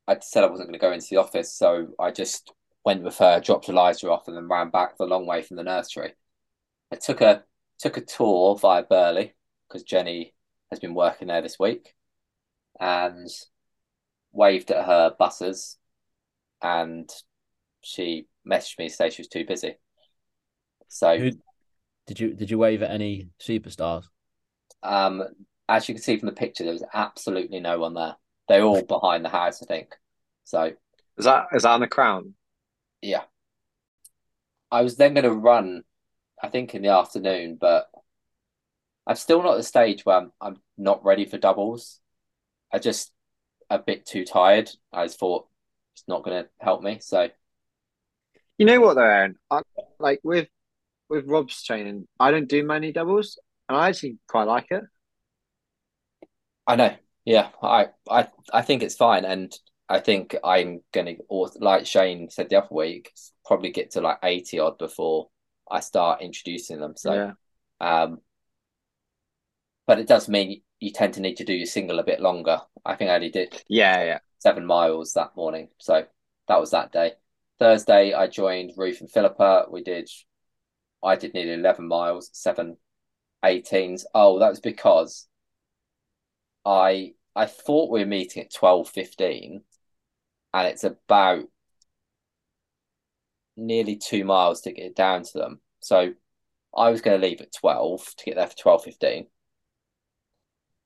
[0.08, 2.52] I said I wasn't going to go into the office, so I just
[2.84, 5.64] went with her, dropped Eliza off, and then ran back the long way from the
[5.64, 6.14] nursery.
[6.92, 7.44] I took a
[7.80, 9.34] took a tour via Burghley
[9.68, 10.34] because Jenny
[10.70, 11.94] has been working there this week,
[12.80, 13.28] and
[14.32, 15.78] waved at her buses,
[16.62, 17.10] and
[17.82, 19.76] she messaged me to say she was too busy.
[20.88, 21.32] So, Who,
[22.08, 24.06] did you did you wave at any superstars?
[24.84, 25.24] Um,
[25.70, 28.16] as you can see from the picture, there was absolutely no one there.
[28.48, 29.96] They're all behind the house, I think.
[30.44, 30.72] So,
[31.18, 32.34] is that is that on the crown?
[33.02, 33.24] Yeah.
[34.72, 35.84] I was then going to run
[36.42, 37.90] I think in the afternoon, but
[39.06, 42.00] I'm still not at the stage where I'm, I'm not ready for doubles.
[42.74, 43.12] I just
[43.70, 44.70] a bit too tired.
[44.92, 45.48] I just thought
[45.94, 47.00] it's not going to help me.
[47.02, 47.30] So,
[48.58, 49.36] you know what though, Aaron?
[49.50, 49.62] I,
[50.00, 50.48] like with
[51.12, 53.38] with Rob's training, I don't do many doubles,
[53.70, 54.84] and I actually quite like it.
[56.66, 56.96] I know.
[57.26, 59.54] Yeah, I I I think it's fine, and
[59.88, 63.12] I think I'm gonna, or like Shane said the other week,
[63.46, 65.30] probably get to like eighty odd before
[65.70, 66.94] I start introducing them.
[66.96, 67.34] So, yeah.
[67.80, 68.22] um,
[69.86, 72.62] but it does mean you tend to need to do your single a bit longer.
[72.86, 76.06] I think I only did yeah yeah seven miles that morning, so
[76.48, 77.14] that was that day.
[77.60, 79.68] Thursday, I joined Ruth and Philippa.
[79.70, 80.10] We did,
[81.04, 82.78] I did nearly eleven miles, seven
[83.44, 84.06] 18s.
[84.14, 85.28] Oh, that was because
[86.66, 89.64] I I thought we were meeting at twelve fifteen,
[90.54, 91.46] and it's about
[93.58, 95.62] nearly two miles to get down to them.
[95.82, 96.14] So
[96.76, 99.28] I was going to leave at 12 to get there for 12.15.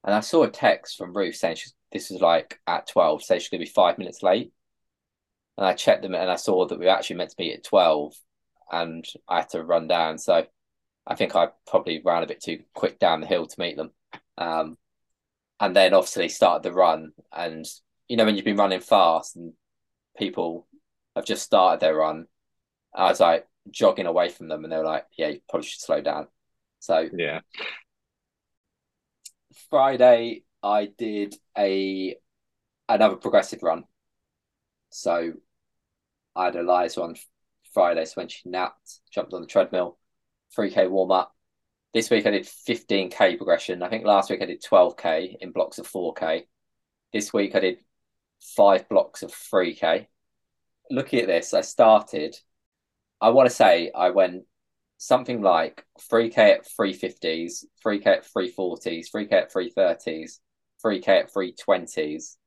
[0.03, 1.57] And I saw a text from Ruth saying
[1.91, 4.51] this was like at 12, saying she's going to be five minutes late.
[5.57, 7.63] And I checked them and I saw that we were actually meant to meet at
[7.63, 8.13] 12
[8.71, 10.17] and I had to run down.
[10.17, 10.45] So
[11.07, 13.91] I think I probably ran a bit too quick down the hill to meet them.
[14.37, 14.77] Um,
[15.59, 17.11] and then obviously started the run.
[17.31, 17.65] And,
[18.07, 19.53] you know, when you've been running fast and
[20.17, 20.67] people
[21.15, 22.27] have just started their run,
[22.93, 25.81] I was like jogging away from them, and they were like, "Yeah, you probably should
[25.81, 26.27] slow down."
[26.79, 27.41] So yeah.
[29.69, 32.15] Friday, I did a
[32.87, 33.83] another progressive run.
[34.91, 35.33] So
[36.35, 37.15] I had Eliza on
[37.75, 39.99] Friday, so when she napped, jumped on the treadmill,
[40.57, 41.35] 3K warm up.
[41.93, 43.83] This week I did 15k progression.
[43.83, 46.45] I think last week I did 12k in blocks of 4k.
[47.11, 47.77] This week I did
[48.55, 50.07] five blocks of 3k.
[50.89, 52.35] Looking at this, I started.
[53.19, 54.43] I want to say I went
[54.97, 60.39] something like 3k at 350s, 3k at 340s, 3k at 330s,
[60.83, 62.37] 3k at 320s,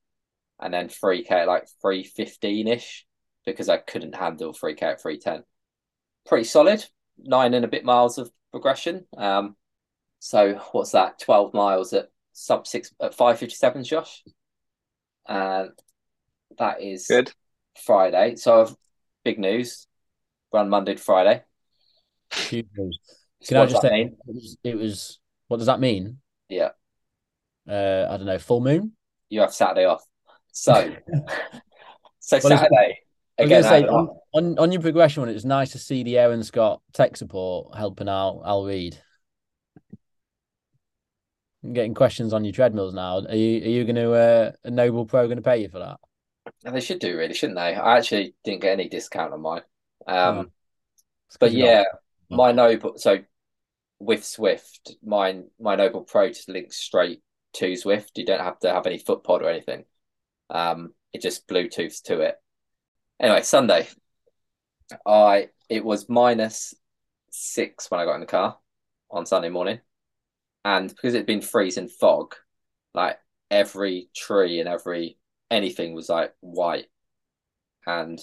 [0.60, 3.06] and then 3k at like 315 ish
[3.52, 5.44] because I couldn't handle 3k at 310.
[6.26, 6.84] Pretty solid,
[7.18, 9.06] nine and a bit miles of progression.
[9.16, 9.56] Um,
[10.18, 11.18] so what's that?
[11.20, 14.22] 12 miles at sub six at 557, Josh?
[15.26, 15.70] And
[16.58, 17.32] that is Good.
[17.84, 18.36] Friday.
[18.36, 18.76] So I've
[19.24, 19.86] big news.
[20.52, 21.42] Run Monday to Friday.
[22.32, 22.98] Huge news.
[23.46, 24.16] Can I what does just say mean?
[24.64, 26.18] it was, what does that mean?
[26.48, 26.70] Yeah,
[27.68, 28.38] Uh, I don't know.
[28.38, 28.92] Full moon.
[29.28, 30.02] you have Saturday off.
[30.52, 30.72] So
[32.20, 32.70] so Well, it's-
[33.38, 33.62] Saturday I was again.
[33.62, 35.78] gonna say I had a- on, on on your progression one, it was nice to
[35.78, 38.98] see the Aaron Scott tech support helping out Al Reed.
[41.64, 43.18] I'm getting questions on your treadmills now.
[43.18, 45.80] Are you are you going to uh, a Noble Pro going to pay you for
[45.80, 45.96] that?
[46.64, 47.74] And they should do really, shouldn't they?
[47.74, 49.62] I actually didn't get any discount on mine.
[50.06, 50.46] Um, Oh.
[51.40, 51.84] But yeah,
[52.30, 52.96] not- my Noble.
[52.96, 53.18] So
[53.98, 57.20] with Zwift, mine my Noble Pro just links straight
[57.54, 58.10] to Zwift.
[58.16, 59.84] You don't have to have any foot pod or anything.
[60.48, 62.36] Um, it just Bluetooths to it.
[63.20, 63.88] Anyway, Sunday,
[65.06, 66.74] I it was minus
[67.30, 68.58] six when I got in the car
[69.10, 69.80] on Sunday morning,
[70.64, 72.34] and because it'd been freezing fog,
[72.94, 73.18] like
[73.50, 75.18] every tree and every
[75.50, 76.86] anything was like white
[77.86, 78.20] and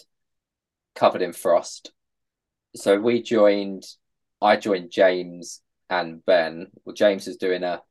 [0.95, 1.91] covered in frost.
[2.75, 3.83] So we joined.
[4.41, 6.67] I joined James and Ben.
[6.83, 7.81] Well, James was doing a.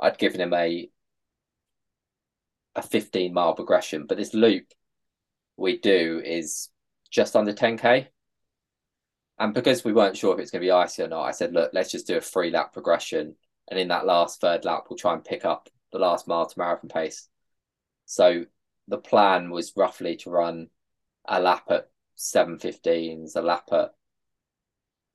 [0.00, 0.90] I'd given him a.
[2.74, 4.64] A fifteen mile progression, but this loop
[5.56, 6.68] we do is
[7.10, 8.08] just under ten k.
[9.38, 11.52] And because we weren't sure if it's going to be icy or not, I said,
[11.52, 13.34] look, let's just do a three lap progression,
[13.70, 16.58] and in that last third lap, we'll try and pick up the last mile to
[16.58, 17.28] marathon pace.
[18.06, 18.44] So
[18.88, 20.68] the plan was roughly to run
[21.26, 23.94] a lap at seven fifteens, a lap at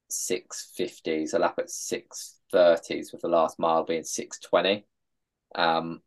[0.09, 4.85] six fifties, a lap at six thirties, with the last mile being six twenty.
[5.55, 6.01] Um,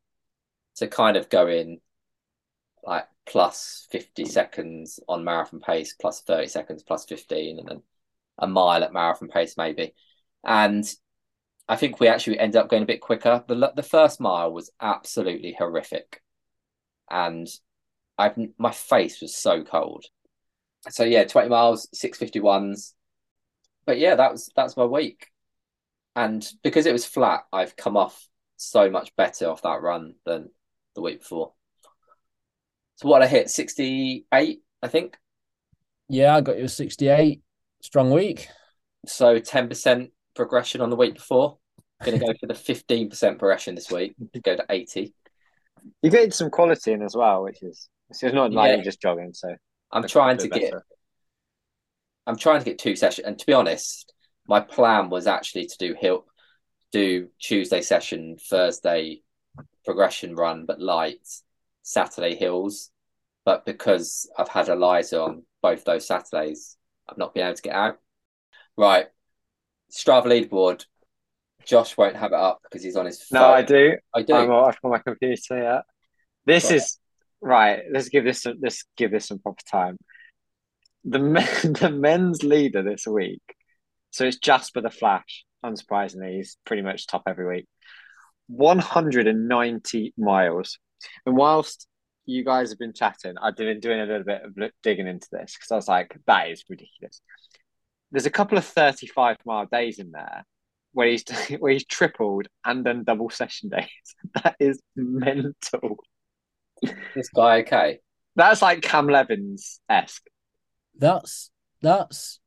[0.76, 1.80] to kind of go in
[2.84, 7.82] like plus fifty seconds on marathon pace, plus thirty seconds, plus fifteen, and then
[8.38, 9.94] a mile at marathon pace maybe.
[10.44, 10.84] And
[11.68, 13.44] I think we actually ended up going a bit quicker.
[13.46, 16.22] The the first mile was absolutely horrific,
[17.10, 17.46] and
[18.18, 20.04] I my face was so cold.
[20.90, 22.94] So yeah, twenty miles, six fifty ones.
[23.86, 25.28] But yeah, that was that's my week,
[26.16, 30.50] and because it was flat, I've come off so much better off that run than
[30.94, 31.52] the week before.
[33.00, 35.16] So what I hit sixty eight, I think.
[36.08, 37.40] Yeah, I got you a 68.
[37.82, 38.48] Strong week.
[39.06, 41.56] So ten percent progression on the week before.
[42.04, 45.14] Going to go for the fifteen percent progression this week to go to eighty.
[46.02, 48.74] You get some quality in as well, which is it's not like Yeah.
[48.76, 49.32] you're just jogging.
[49.32, 49.54] So
[49.90, 50.84] I'm trying to get better.
[52.26, 54.12] I'm trying to get two sessions, and to be honest,
[54.46, 56.26] my plan was actually to do hill,
[56.92, 59.22] do Tuesday session, Thursday
[59.86, 61.26] progression run, but light,
[61.90, 62.90] Saturday hills.
[63.44, 66.76] But because I've had Eliza on both those Saturdays,
[67.08, 67.98] I've not been able to get out.
[68.76, 69.06] Right,
[69.90, 70.84] Strava leaderboard.
[71.64, 73.42] Josh won't have it up because he's on his phone.
[73.42, 73.96] No, I do.
[74.14, 74.34] Oh, I do.
[74.34, 75.62] I'm off on my computer.
[75.62, 75.80] Yeah,
[76.46, 76.98] this is
[77.40, 77.80] right.
[77.92, 79.96] Let's give this some, let's give this some proper time.
[81.04, 83.42] The men, the men's leader this week.
[84.10, 85.44] So it's Jasper the Flash.
[85.64, 87.66] Unsurprisingly, he's pretty much top every week.
[88.48, 90.78] 190 miles.
[91.26, 91.86] And whilst
[92.26, 95.54] you guys have been chatting, I've been doing a little bit of digging into this
[95.54, 97.20] because I was like, that is ridiculous.
[98.12, 100.44] There's a couple of 35 mile days in there
[100.92, 101.24] where he's
[101.58, 103.86] where he's tripled and done double session days.
[104.42, 105.96] That is mental.
[107.14, 107.98] This guy, okay.
[108.36, 110.26] That's like Cam Levins esque.
[110.96, 111.50] That's
[111.82, 112.40] that's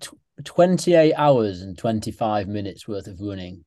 [0.00, 3.64] tw- 28 hours and 25 minutes worth of running.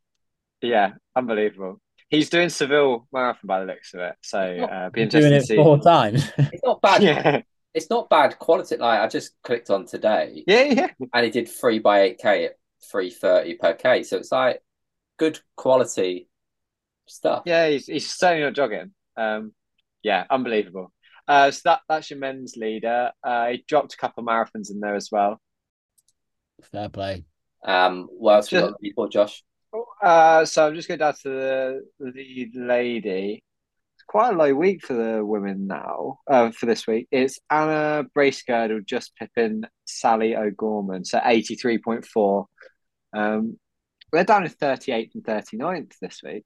[0.62, 1.80] Yeah, unbelievable.
[2.14, 4.16] He's doing Seville Marathon by the looks of it.
[4.22, 5.56] So uh, be You're doing interesting it to see.
[5.56, 6.30] four times.
[6.38, 7.02] It's not bad.
[7.02, 7.42] Yeah,
[7.74, 8.78] It's not bad quality.
[8.78, 10.44] Like I just clicked on today.
[10.46, 10.88] yeah, yeah.
[11.14, 12.52] and he did three by eight k at
[12.92, 14.04] three thirty per k.
[14.04, 14.62] So it's like
[15.18, 16.30] good quality
[17.08, 17.44] stuff.
[17.48, 18.92] Yeah, he's he's certainly not jogging.
[19.18, 19.54] Um,
[20.04, 20.94] yeah, unbelievable.
[21.28, 23.12] Uh, so that that's your men's leader.
[23.24, 25.42] Uh, he dropped a couple marathons in there as well.
[26.72, 27.26] Fair play.
[27.66, 29.44] Um, what else we Just- got before Josh?
[30.02, 33.44] Uh, so I'm just going down to the lead lady.
[33.96, 36.20] It's quite a low week for the women now.
[36.30, 41.06] Uh, for this week, it's Anna Bracegirdle, Just Pippin, Sally O'Gorman.
[41.06, 42.46] So 83.4.
[43.16, 43.58] Um,
[44.12, 46.46] They're down in 38th and 39th this week.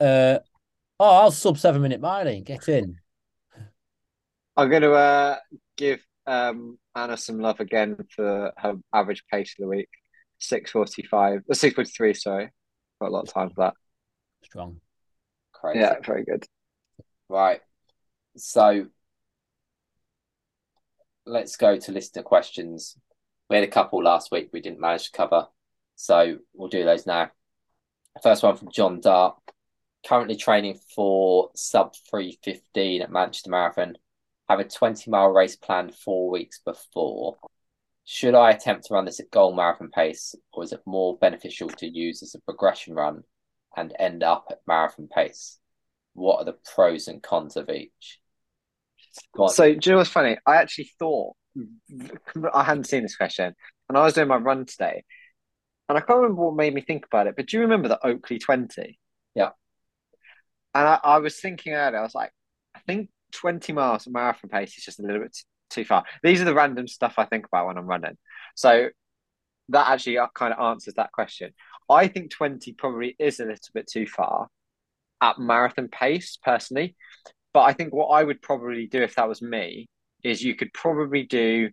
[0.00, 0.38] Uh,
[1.00, 2.44] oh, I'll sub seven minute miling.
[2.44, 2.96] Get in.
[4.56, 5.36] I'm going to uh,
[5.76, 9.88] give um, Anna some love again for her average pace of the week.
[10.38, 12.50] 645, uh, 643, sorry.
[13.00, 13.74] Got a lot of time for that.
[14.44, 14.80] Strong.
[15.52, 15.80] Crazy.
[15.80, 16.44] Yeah, very good.
[17.28, 17.60] Right.
[18.36, 18.86] So
[21.26, 22.96] let's go to listener questions.
[23.50, 25.46] We had a couple last week we didn't manage to cover.
[25.96, 27.30] So we'll do those now.
[28.22, 29.36] First one from John Dart.
[30.06, 33.96] Currently training for sub 315 at Manchester Marathon.
[34.48, 37.38] Have a 20 mile race planned four weeks before.
[38.10, 41.68] Should I attempt to run this at goal marathon pace, or is it more beneficial
[41.68, 43.22] to use as a progression run
[43.76, 45.58] and end up at marathon pace?
[46.14, 48.18] What are the pros and cons of each?
[49.48, 50.38] So, do you know what's funny?
[50.46, 51.36] I actually thought
[52.54, 53.54] I hadn't seen this question,
[53.90, 55.04] and I was doing my run today,
[55.90, 57.36] and I can't remember what made me think about it.
[57.36, 58.98] But do you remember the Oakley Twenty?
[59.34, 59.50] Yeah.
[60.74, 62.32] And I, I was thinking earlier, I was like,
[62.74, 65.36] I think twenty miles at marathon pace is just a little bit
[65.70, 66.04] too far.
[66.22, 68.16] These are the random stuff I think about when I'm running.
[68.56, 68.88] So
[69.70, 71.52] that actually uh, kind of answers that question.
[71.90, 74.48] I think twenty probably is a little bit too far
[75.20, 76.96] at marathon pace, personally.
[77.52, 79.88] But I think what I would probably do if that was me
[80.22, 81.70] is you could probably do,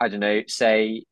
[0.00, 1.04] I don't know, say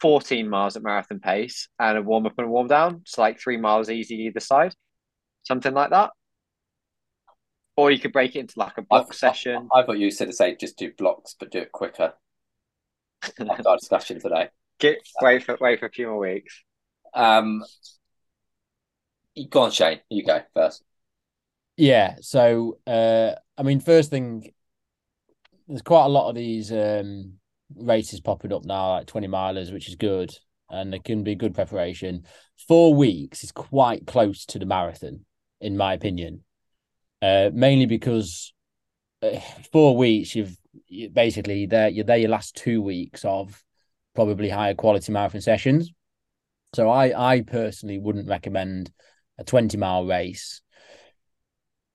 [0.00, 3.02] 14 miles at marathon pace and a warm up and a warm down.
[3.06, 4.74] So like three miles easy either side,
[5.44, 6.10] something like that.
[7.76, 9.68] Or you could break it into like a block I- session.
[9.72, 12.14] I, I thought you said to say just do blocks, but do it quicker.
[13.38, 14.48] After our discussion today.
[14.78, 16.62] Get, wait for wait for a few more weeks.
[17.14, 17.62] Um,
[19.48, 20.00] go on, Shane.
[20.10, 20.82] You go first.
[21.76, 22.16] Yeah.
[22.20, 24.52] So, uh, I mean, first thing,
[25.68, 27.34] there's quite a lot of these um
[27.76, 30.30] races popping up now, like 20 milers, which is good.
[30.68, 32.24] And it can be good preparation.
[32.66, 35.26] Four weeks is quite close to the marathon,
[35.60, 36.44] in my opinion.
[37.22, 38.52] Uh, mainly because
[39.22, 39.38] uh,
[39.70, 40.56] four weeks, you've
[40.88, 43.62] you, basically there, you're there your last two weeks of
[44.14, 45.92] probably higher quality marathon sessions.
[46.74, 48.90] So I, I personally wouldn't recommend
[49.38, 50.62] a 20 mile race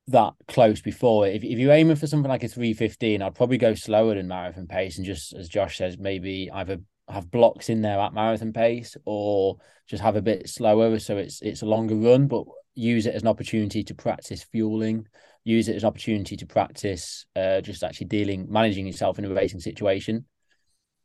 [0.08, 1.28] that close before.
[1.28, 4.68] If if you're aiming for something like a 315, I'd probably go slower than marathon
[4.68, 6.80] pace and just as Josh says, maybe either
[7.10, 11.42] have blocks in there at marathon pace or just have a bit slower so it's
[11.42, 12.46] it's a longer run, but
[12.76, 15.08] use it as an opportunity to practice fueling,
[15.44, 19.34] use it as an opportunity to practice uh, just actually dealing, managing yourself in a
[19.34, 20.26] racing situation.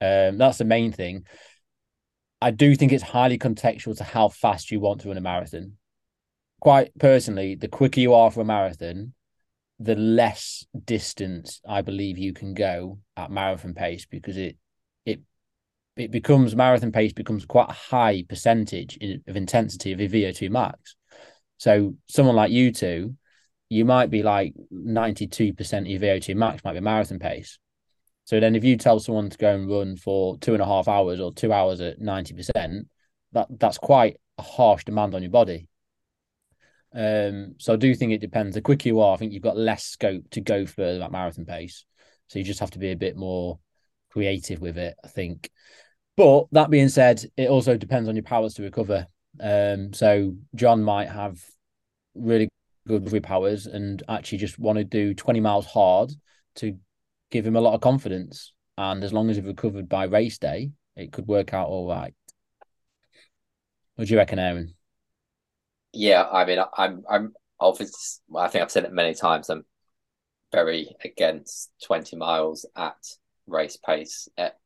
[0.01, 1.27] Um, that's the main thing.
[2.41, 5.77] I do think it's highly contextual to how fast you want to run a marathon
[6.63, 9.15] quite personally, the quicker you are for a marathon,
[9.81, 14.57] the less distance I believe you can go at marathon pace because it
[15.97, 20.51] it becomes marathon pace becomes quite a high percentage in, of intensity of your VO2
[20.51, 20.97] max.
[21.59, 23.17] So someone like you two,
[23.69, 27.59] you might be like 92% of your VO2 max might be marathon pace.
[28.25, 30.89] So then if you tell someone to go and run for two and a half
[30.89, 32.87] hours or two hours at 90%,
[33.33, 35.69] that that's quite a harsh demand on your body.
[36.95, 38.55] Um, so I do think it depends.
[38.55, 41.47] The quicker you are, I think you've got less scope to go further at marathon
[41.47, 41.85] pace.
[42.29, 43.59] So you just have to be a bit more
[44.13, 45.51] creative with it, I think.
[46.17, 49.07] But that being said, it also depends on your powers to recover.
[49.41, 51.43] Um, so John might have
[52.15, 52.49] really
[52.87, 56.13] good recovery powers and actually just want to do 20 miles hard
[56.57, 56.77] to
[57.31, 58.53] give him a lot of confidence.
[58.77, 62.15] And as long as he's recovered by race day, it could work out all right.
[63.95, 64.75] What do you reckon, Aaron?
[65.93, 69.49] Yeah, I mean, I'm, I'm obviously, I think I've said it many times.
[69.51, 69.65] I'm
[70.51, 72.97] very against 20 miles at
[73.53, 74.59] race pace at,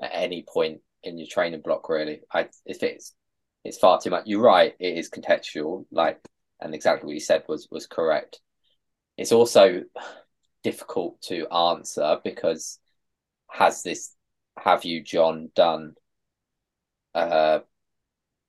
[0.00, 1.88] at any point in your training block.
[1.88, 3.14] Really, I if it's
[3.64, 4.24] it's far too much.
[4.26, 4.74] You're right.
[4.78, 6.20] It is contextual, like,
[6.60, 8.40] and exactly what you said was was correct.
[9.16, 9.82] It's also
[10.62, 12.78] difficult to answer because
[13.50, 14.14] has this
[14.58, 15.94] have you John done
[17.14, 17.60] uh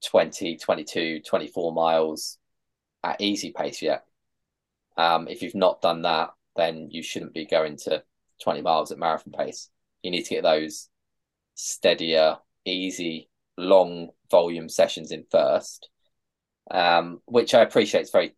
[0.06, 2.38] 20 22 24 miles
[3.04, 4.06] at easy pace yet
[4.98, 8.04] um if you've not done that then you shouldn't be going to
[8.44, 9.70] 20 miles at marathon pace
[10.04, 10.90] you need to get those
[11.56, 15.90] steadier easy long volume sessions in first
[16.72, 18.36] um which i appreciate is very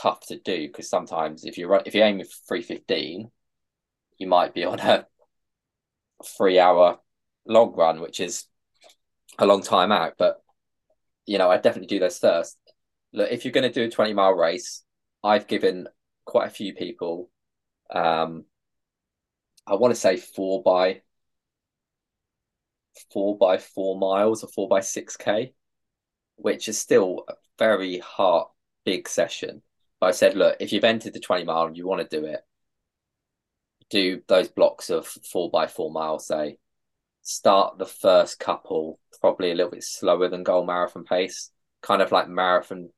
[0.00, 3.30] tough to do because sometimes if you're if you're aiming for 315
[4.18, 5.06] you might be on a
[6.36, 6.98] three hour
[7.46, 8.44] long run which is
[9.38, 10.40] a long time out but
[11.26, 12.56] you know, I definitely do those first.
[13.12, 14.82] Look, if you're going to do a 20 mile race,
[15.22, 15.88] I've given
[16.24, 17.30] quite a few people,
[17.90, 18.44] um,
[19.66, 21.02] I want to say four by
[23.12, 25.54] four by four miles or four by six K.
[26.36, 28.48] which is still a very hard,
[28.84, 29.62] big session.
[30.00, 32.26] But I said, look, if you've entered the 20 mile and you want to do
[32.26, 32.40] it,
[33.90, 36.58] do those blocks of four by four miles, say,
[37.22, 41.50] start the first couple probably a little bit slower than goal marathon pace,
[41.82, 42.90] kind of like marathon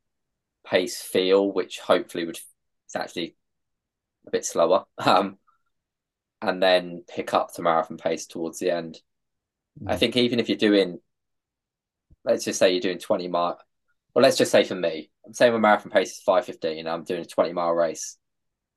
[0.67, 2.39] pace feel, which hopefully would
[2.87, 3.37] it's actually
[4.27, 4.85] a bit slower.
[4.99, 5.39] Um,
[6.43, 9.01] and then pick up the marathon pace towards the end.
[9.83, 9.91] Mm.
[9.91, 11.01] I think even if you're doing,
[12.25, 13.59] let's just say you're doing 20 mile,
[14.15, 17.21] well, let's just say for me, I'm saying my marathon pace is 515, I'm doing
[17.21, 18.17] a 20 mile race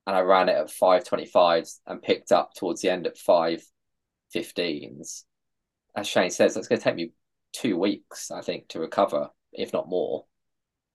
[0.05, 5.23] and I ran it at 525s and picked up towards the end at 515s.
[5.95, 7.11] As Shane says, that's going to take me
[7.53, 10.25] two weeks, I think, to recover, if not more.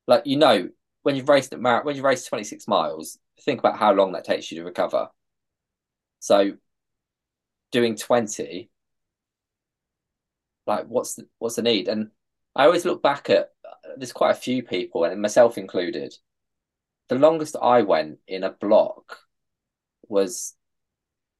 [0.07, 0.69] Like, you know,
[1.03, 4.25] when you've raced at Mar- when you race 26 miles, think about how long that
[4.25, 5.09] takes you to recover.
[6.25, 6.53] So
[7.70, 8.70] doing 20,
[10.66, 11.87] like what's the, what's the need?
[11.87, 12.12] And
[12.57, 13.51] I always look back at
[13.99, 16.14] there's quite a few people, and myself included.
[17.11, 19.18] The longest I went in a block
[20.09, 20.55] was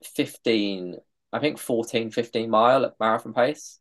[0.03, 0.97] 15,
[1.32, 3.80] I think 14, 15 mile at marathon pace.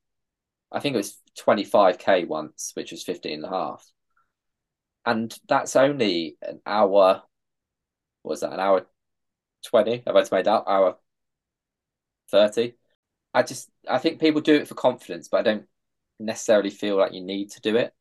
[0.71, 3.85] I think it was 25k once, which was 15 and a half.
[5.05, 7.23] And that's only an hour,
[8.21, 8.85] what was that, an hour
[9.63, 10.03] 20?
[10.05, 10.67] I've I made out?
[10.67, 10.97] Hour
[12.31, 12.73] 30?
[13.33, 15.65] I just, I think people do it for confidence, but I don't
[16.19, 17.93] necessarily feel like you need to do it.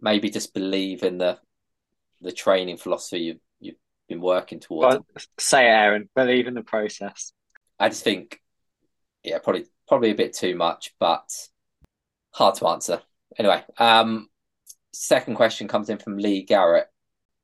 [0.00, 1.38] Maybe just believe in the
[2.22, 3.76] the training philosophy you've, you've
[4.08, 4.96] been working towards.
[4.96, 6.08] Well, say it, Aaron.
[6.14, 7.32] Believe in the process.
[7.78, 8.40] I just think,
[9.24, 11.28] yeah, probably probably a bit too much, but
[12.32, 13.02] hard to answer.
[13.38, 14.28] Anyway, um,
[14.92, 16.86] second question comes in from Lee Garrett.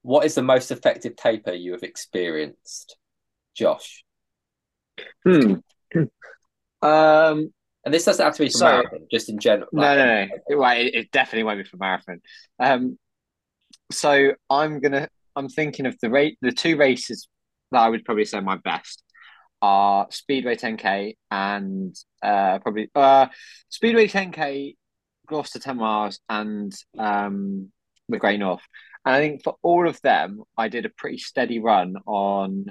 [0.02, 2.96] What is the most effective taper you have experienced,
[3.58, 4.04] Josh?
[5.24, 5.54] Hmm.
[6.80, 7.52] Um,
[7.84, 9.68] and this doesn't have to be for So- marathon, just in general.
[9.72, 10.56] no, no, no.
[10.56, 12.20] Right, it, it definitely won't be for marathon.
[12.60, 12.98] Um,
[13.90, 15.08] so I'm gonna.
[15.34, 16.36] I'm thinking of the rate.
[16.40, 17.28] The two races
[17.72, 19.02] that I would probably say my best
[19.60, 23.26] are Speedway 10k and uh probably uh
[23.70, 24.76] Speedway 10k,
[25.26, 27.72] Gloucester 10 miles, and um
[28.08, 28.62] the Great North.
[29.04, 32.66] And I think for all of them, I did a pretty steady run on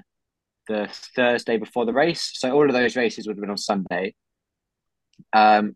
[0.68, 2.32] the Thursday before the race.
[2.34, 4.15] So all of those races would have been on Sunday.
[5.34, 5.76] Um,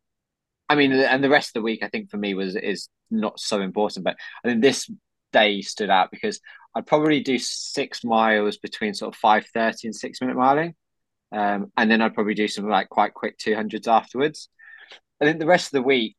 [0.70, 3.40] I mean, and the rest of the week, I think for me was is not
[3.40, 4.06] so important.
[4.06, 4.90] But I think this
[5.34, 6.40] day stood out because
[6.76, 10.76] I'd probably do six miles between sort of five thirty and six minute miling,
[11.32, 14.50] um, and then I'd probably do some like quite quick two hundreds afterwards.
[15.20, 16.16] I think the rest of the week,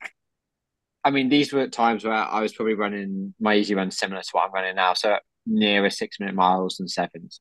[1.03, 4.29] I mean, these were times where I was probably running my easy run similar to
[4.33, 7.41] what I'm running now, so nearer six minute miles and sevens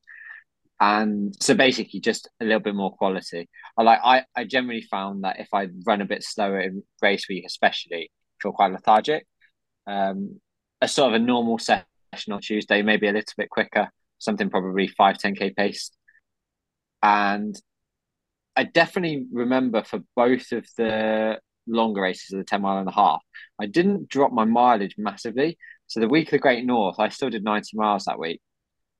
[0.82, 3.48] and so basically just a little bit more quality.
[3.78, 7.28] I like I, I generally found that if I run a bit slower in race
[7.28, 8.10] week, especially,
[8.40, 9.24] feel quite lethargic.
[9.86, 10.40] Um,
[10.80, 14.88] a sort of a normal session on Tuesday, maybe a little bit quicker, something probably
[14.88, 15.92] five ten k pace,
[17.00, 17.54] and
[18.56, 22.92] I definitely remember for both of the longer races of the ten mile and a
[22.92, 23.22] half,
[23.60, 25.58] I didn't drop my mileage massively.
[25.86, 28.40] So the week of the Great North, I still did ninety miles that week.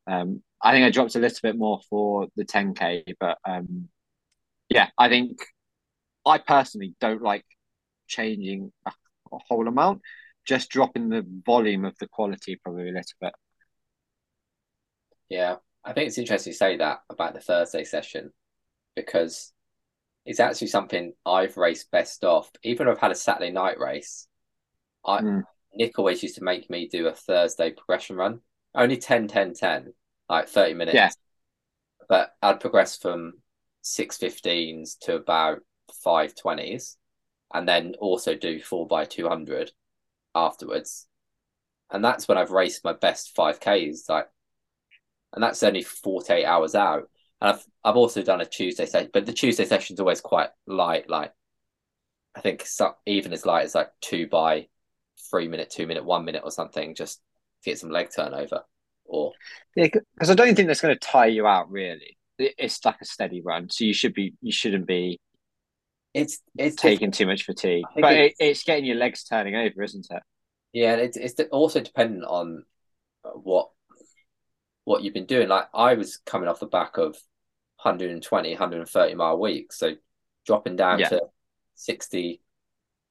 [0.07, 3.89] Um, I think I dropped a little bit more for the 10k, but um,
[4.69, 5.39] yeah, I think
[6.25, 7.45] I personally don't like
[8.07, 8.93] changing a,
[9.33, 10.03] a whole amount,
[10.47, 13.33] just dropping the volume of the quality probably a little bit.
[15.29, 18.33] Yeah, I think it's interesting to say that about the Thursday session
[18.95, 19.53] because
[20.25, 22.51] it's actually something I've raced best off.
[22.63, 24.29] Even if I've had a Saturday night race,
[25.05, 25.43] I Mm.
[25.75, 28.41] Nick always used to make me do a Thursday progression run,
[28.75, 29.95] only 10, 10, 10,
[30.29, 30.95] like 30 minutes.
[30.95, 31.11] Yeah.
[32.09, 33.35] But I'd progress from
[33.83, 35.61] 6.15s to about
[36.05, 36.97] 5.20s
[37.53, 39.73] and then also do 4 by 200
[40.35, 41.07] afterwards.
[41.91, 44.29] And that's when I've raced my best 5Ks, like,
[45.33, 47.09] and that's only 48 hours out.
[47.41, 51.11] And I've I've also done a Tuesday session, but the Tuesday session's always quite light.
[51.11, 51.33] Like
[52.35, 54.69] I think so, even as light as like two by
[55.31, 57.19] three minute, two minute, one minute or something, just
[57.63, 58.63] to get some leg turnover.
[59.05, 59.33] Or
[59.77, 62.17] Yeah, because I don't think that's going to tire you out really.
[62.39, 65.21] It's like a steady run, so you should be you shouldn't be
[66.15, 67.85] it's it's taking too much fatigue.
[67.99, 70.23] But it, it's- it's getting your legs turning over, isn't it?
[70.73, 72.65] Yeah, it's it's also dependent on
[73.25, 73.71] uh, what
[74.85, 75.49] what you've been doing.
[75.49, 77.17] Like I was coming off the back of
[77.83, 79.93] 120, 130 mile weeks, so
[80.47, 81.09] dropping down Yeah.
[81.11, 81.23] to
[81.75, 82.41] 60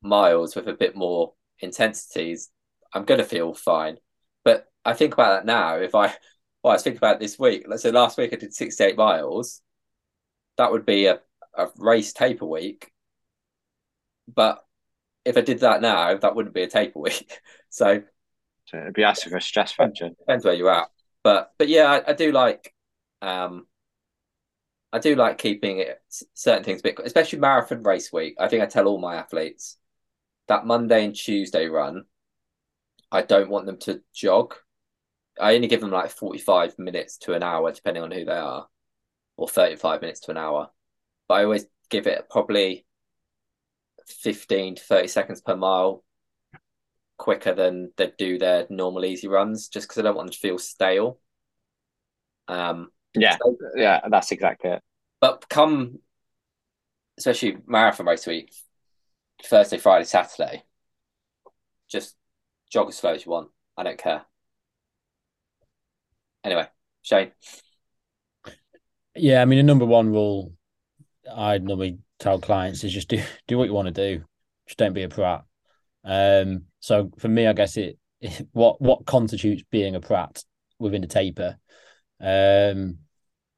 [0.02, 2.50] miles with a bit more intensities,
[2.94, 3.98] I'm gonna feel fine.
[4.44, 5.78] But I think about that now.
[5.78, 6.08] If I
[6.64, 7.66] well, I was thinking about this week.
[7.68, 9.62] Let's say last week I did 68 miles.
[10.58, 11.22] That would be a,
[11.56, 12.92] a race taper week.
[14.34, 14.64] But
[15.26, 17.40] if I did that now, that wouldn't be a taper week.
[17.70, 18.04] so
[18.66, 20.10] So it'd be asking for a stress fracture.
[20.10, 20.90] depends where you're at.
[21.24, 22.74] But but yeah, I, I do like
[23.22, 23.68] um
[24.94, 26.02] I do like keeping it
[26.34, 28.36] certain things a bit especially marathon race week.
[28.40, 29.78] I think I tell all my athletes
[30.48, 32.06] that Monday and Tuesday run,
[33.12, 34.56] I don't want them to jog.
[35.40, 38.68] I only give them like 45 minutes to an hour, depending on who they are,
[39.38, 40.70] or 35 minutes to an hour.
[41.28, 42.86] But I always give it probably
[44.08, 46.04] 15 to 30 seconds per mile
[47.18, 50.40] quicker than they do their normal easy runs, just because I don't want them to
[50.40, 51.20] feel stale.
[52.48, 54.82] Um, Yeah, so- yeah, that's exactly it.
[55.20, 56.00] but come,
[57.18, 58.52] especially marathon race week,
[59.44, 60.64] Thursday, Friday, Saturday,
[61.90, 62.16] just
[62.72, 63.50] jog as slow as you want.
[63.78, 64.24] I don't care.
[66.44, 66.68] Anyway,
[67.02, 67.32] Shane.
[69.16, 70.54] Yeah, I mean, the number one rule
[71.32, 74.24] I normally tell clients is just do do what you want to do.
[74.68, 75.44] Just don't be a prat.
[76.04, 80.44] Um, so for me, I guess it, it what what constitutes being a prat
[80.80, 81.58] within the taper.
[82.20, 83.00] Um,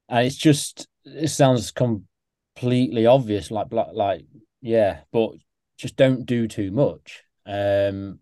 [0.10, 4.26] and it's just it sounds completely obvious, like like
[4.62, 5.32] yeah, but
[5.78, 7.24] just don't do too much.
[7.46, 8.20] Um,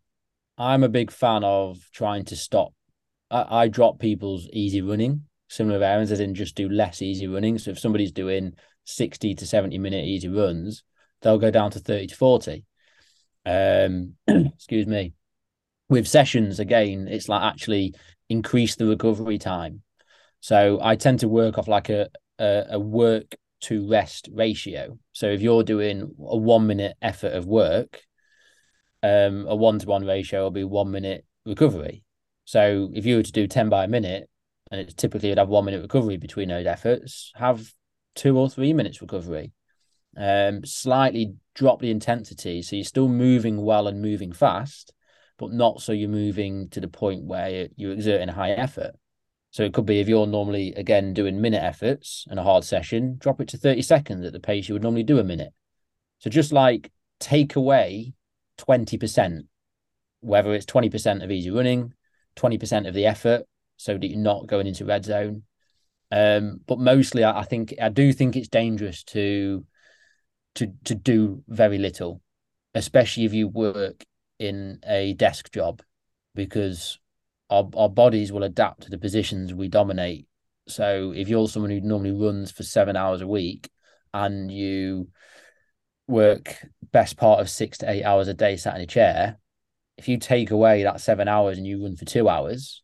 [0.62, 2.74] I'm a big fan of trying to stop.
[3.32, 7.58] I, I drop people's easy running similar errands, as in just do less easy running.
[7.58, 8.54] So if somebody's doing
[8.86, 10.84] 60 to 70 minute easy runs,
[11.22, 12.66] they'll go down to 30 to 40.
[13.46, 15.14] Um, excuse me.
[15.90, 17.96] With sessions, again, it's like actually
[18.30, 19.82] increase the recovery time.
[20.40, 22.10] So I tend to work off like a,
[22.40, 24.98] a, a work to rest ratio.
[25.12, 28.04] So if you're doing a one minute effort of work,
[29.04, 32.04] um, a one to one ratio will be one minute recovery.
[32.46, 34.30] So if you were to do 10 by a minute,
[34.70, 37.72] and it's typically you'd have one minute recovery between those efforts, have
[38.16, 39.52] two or three minutes recovery.
[40.18, 42.62] Um, slightly drop the intensity.
[42.62, 44.94] So you're still moving well and moving fast,
[45.38, 48.96] but not so you're moving to the point where you're, exerting a high effort.
[49.52, 53.18] So it could be if you're normally again doing minute efforts and a hard session,
[53.18, 55.54] drop it to 30 seconds at the pace you would normally do a minute.
[56.20, 58.14] So just like take away
[58.58, 59.42] 20%,
[60.22, 61.94] whether it's 20% of easy running,
[62.36, 63.46] 20% of the effort,
[63.78, 65.44] so that you're not going into red zone.
[66.12, 69.66] Um, but mostly I, I think I do think it's dangerous to
[70.56, 72.22] to to do very little,
[72.76, 74.04] especially if you work
[74.38, 75.82] in a desk job,
[76.36, 77.00] because
[77.50, 80.28] our our bodies will adapt to the positions we dominate.
[80.68, 83.70] So if you're someone who normally runs for seven hours a week
[84.14, 85.08] and you
[86.12, 86.58] work
[86.92, 89.38] best part of six to eight hours a day sat in a chair,
[89.98, 92.84] if you take away that seven hours and you run for two hours,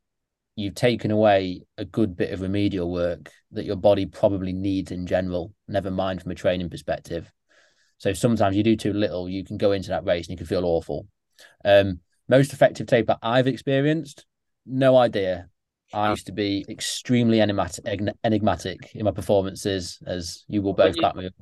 [0.56, 5.06] you've taken away a good bit of remedial work that your body probably needs in
[5.06, 7.32] general, never mind from a training perspective.
[8.00, 10.48] So sometimes you do too little, you can go into that race and you can
[10.48, 11.08] feel awful.
[11.66, 14.26] Um, most effective taper I've experienced,
[14.66, 15.48] no idea.
[15.94, 21.16] I used to be extremely enigmatic, enigmatic in my performances, as you will both back
[21.16, 21.34] me up.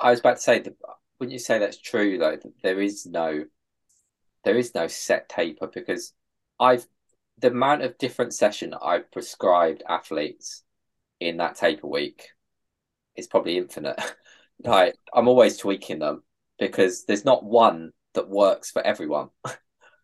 [0.00, 0.74] I was about to say that
[1.18, 3.44] wouldn't you say that's true though that there is no
[4.44, 6.12] there is no set taper because
[6.60, 6.86] I've
[7.38, 10.62] the amount of different session I've prescribed athletes
[11.20, 12.28] in that taper week
[13.16, 14.00] is probably infinite.
[14.64, 16.22] like I'm always tweaking them
[16.58, 19.28] because there's not one that works for everyone.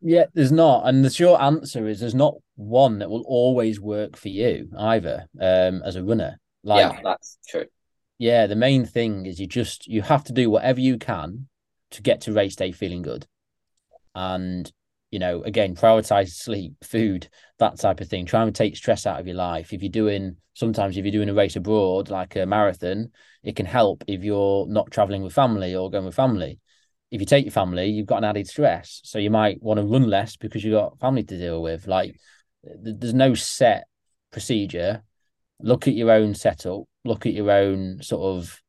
[0.07, 0.87] Yeah, there's not.
[0.87, 5.27] And the short answer is there's not one that will always work for you either,
[5.41, 6.39] um, as a runner.
[6.63, 7.65] Like yeah, that's true.
[8.19, 11.49] Yeah, the main thing is you just you have to do whatever you can
[11.91, 13.27] to get to race day feeling good.
[14.15, 14.71] And
[15.11, 18.27] you know, again, prioritize sleep, food, that type of thing.
[18.27, 19.73] Try and take stress out of your life.
[19.73, 23.11] If you're doing sometimes if you're doing a race abroad, like a marathon,
[23.43, 26.61] it can help if you're not traveling with family or going with family.
[27.11, 29.01] If you take your family, you've got an added stress.
[29.05, 31.87] So you might want to run less because you've got family to deal with.
[31.87, 32.17] Like
[32.65, 33.85] th- there's no set
[34.33, 35.03] procedure.
[35.61, 38.61] Look at your own setup, look at your own sort of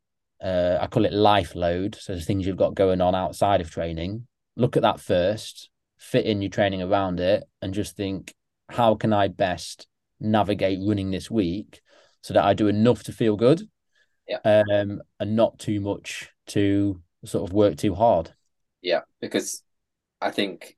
[0.43, 1.95] uh, I call it life load.
[1.99, 4.27] So the things you've got going on outside of training.
[4.55, 8.33] Look at that first, fit in your training around it, and just think,
[8.69, 9.87] how can I best
[10.19, 11.81] navigate running this week
[12.21, 13.63] so that I do enough to feel good,
[14.27, 14.39] Yeah.
[14.45, 18.33] um, and not too much to sort of work too hard.
[18.81, 19.63] Yeah, because
[20.21, 20.77] I think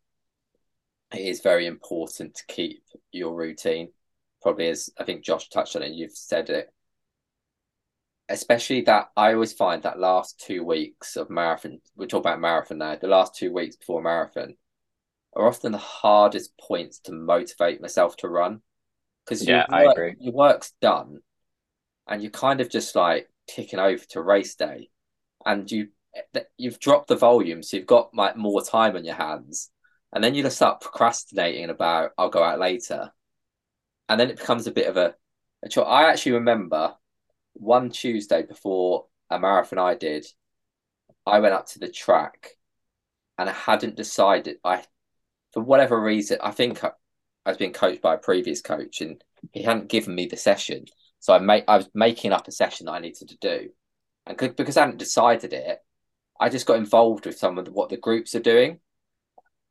[1.14, 3.89] it is very important to keep your routine.
[4.41, 6.70] Probably as I think Josh touched on it, you've said it.
[8.30, 12.80] Especially that I always find that last two weeks of marathon, we're talking about marathon
[12.80, 14.58] now, the last two weeks before marathon
[15.36, 18.62] are often the hardest points to motivate myself to run.
[19.26, 20.16] Because Yeah, your I work, agree.
[20.20, 21.20] your work's done
[22.08, 24.90] and you're kind of just like ticking over to race day.
[25.46, 25.90] And you
[26.36, 29.72] eh, you've dropped the volume, so you've got like more time on your hands,
[30.14, 33.12] and then you just start procrastinating about I'll go out later,
[34.10, 35.16] and then it becomes a bit of a.
[35.86, 36.96] I actually remember
[37.60, 40.26] one Tuesday before a marathon I did,
[41.26, 42.51] I went up to the track,
[43.38, 44.58] and I hadn't decided.
[44.64, 44.84] I,
[45.53, 46.91] for whatever reason, I think I,
[47.45, 50.86] I was being coached by a previous coach, and he hadn't given me the session,
[51.20, 53.70] so I made I was making up a session that I needed to do,
[54.26, 55.80] and because I hadn't decided it,
[56.39, 58.80] I just got involved with some of the, what the groups are doing,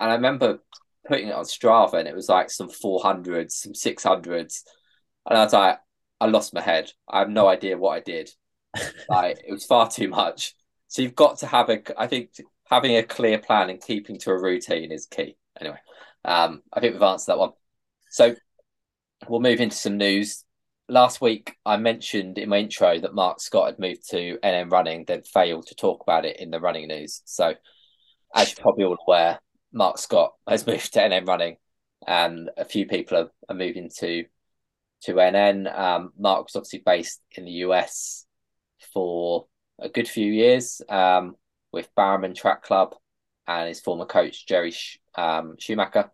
[0.01, 0.59] and I remember
[1.07, 4.65] putting it on Strava, and it was like some four hundreds, some six hundreds,
[5.29, 5.79] and I was like,
[6.21, 6.93] I lost my head.
[7.09, 8.31] I have no idea what I did.
[9.09, 10.55] like it was far too much.
[10.89, 11.83] So you've got to have a.
[12.01, 12.31] I think
[12.65, 15.37] having a clear plan and keeping to a routine is key.
[15.61, 15.79] Anyway,
[16.25, 17.53] um, I think we've answered that one.
[18.11, 18.35] So
[19.29, 20.45] we'll move into some news.
[20.89, 25.05] Last week, I mentioned in my intro that Mark Scott had moved to NN Running,
[25.05, 27.23] then failed to talk about it in the running news.
[27.25, 27.55] So,
[28.35, 29.41] as you're probably all aware,
[29.73, 31.57] Mark Scott has moved to NN Running,
[32.07, 34.25] and a few people are, are moving to
[35.03, 35.73] to NN.
[35.77, 38.27] Um, Mark was obviously based in the US
[38.93, 39.47] for
[39.79, 41.37] a good few years um,
[41.73, 42.95] with Bowerman Track Club
[43.47, 44.75] and his former coach Jerry
[45.15, 46.11] um, Schumacher.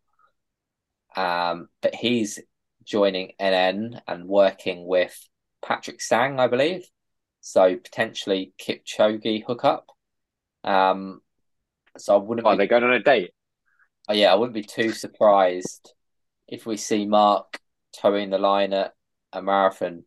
[1.17, 2.41] Um, but he's
[2.85, 5.17] joining NN and working with
[5.65, 6.85] Patrick Sang, I believe.
[7.41, 9.87] So potentially Kipchoge hookup.
[10.65, 11.21] Um,
[11.99, 12.47] so I wouldn't.
[12.47, 13.33] Are be, they going on a date?
[14.09, 15.93] oh, yeah, I wouldn't be too surprised
[16.49, 17.59] if we see Mark
[17.93, 18.95] towing the line at
[19.33, 20.05] a marathon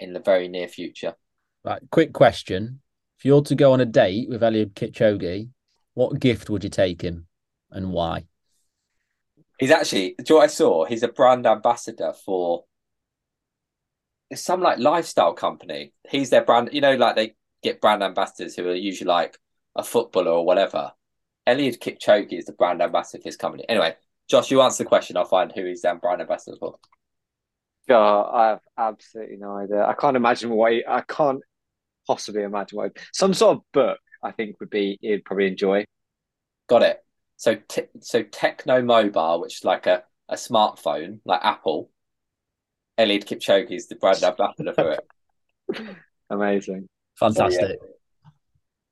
[0.00, 1.14] in the very near future.
[1.64, 2.80] Right, quick question.
[3.18, 5.48] If you're to go on a date with Eliud Kipchoge,
[5.94, 7.26] what gift would you take him
[7.70, 8.26] and why?
[9.58, 10.84] He's actually, do you know what I saw?
[10.84, 12.64] He's a brand ambassador for
[14.34, 15.92] some like lifestyle company.
[16.10, 19.38] He's their brand, you know, like they get brand ambassadors who are usually like
[19.76, 20.92] a footballer or whatever.
[21.46, 23.64] Eliud Kipchoge is the brand ambassador for his company.
[23.68, 23.94] Anyway,
[24.28, 25.16] Josh, you answer the question.
[25.16, 26.76] I'll find who he's their brand ambassador for.
[27.88, 29.84] God, I have absolutely no idea.
[29.84, 31.40] I can't imagine what he, I can't
[32.06, 33.98] possibly imagine what some sort of book.
[34.22, 35.84] I think would be he'd probably enjoy.
[36.66, 37.04] Got it.
[37.36, 41.90] So, t- so Tecno Mobile, which is like a, a smartphone, like Apple.
[42.98, 45.96] Eliud Kipchoge is the brand ambassador for it.
[46.30, 46.88] Amazing.
[47.18, 47.78] Fantastic.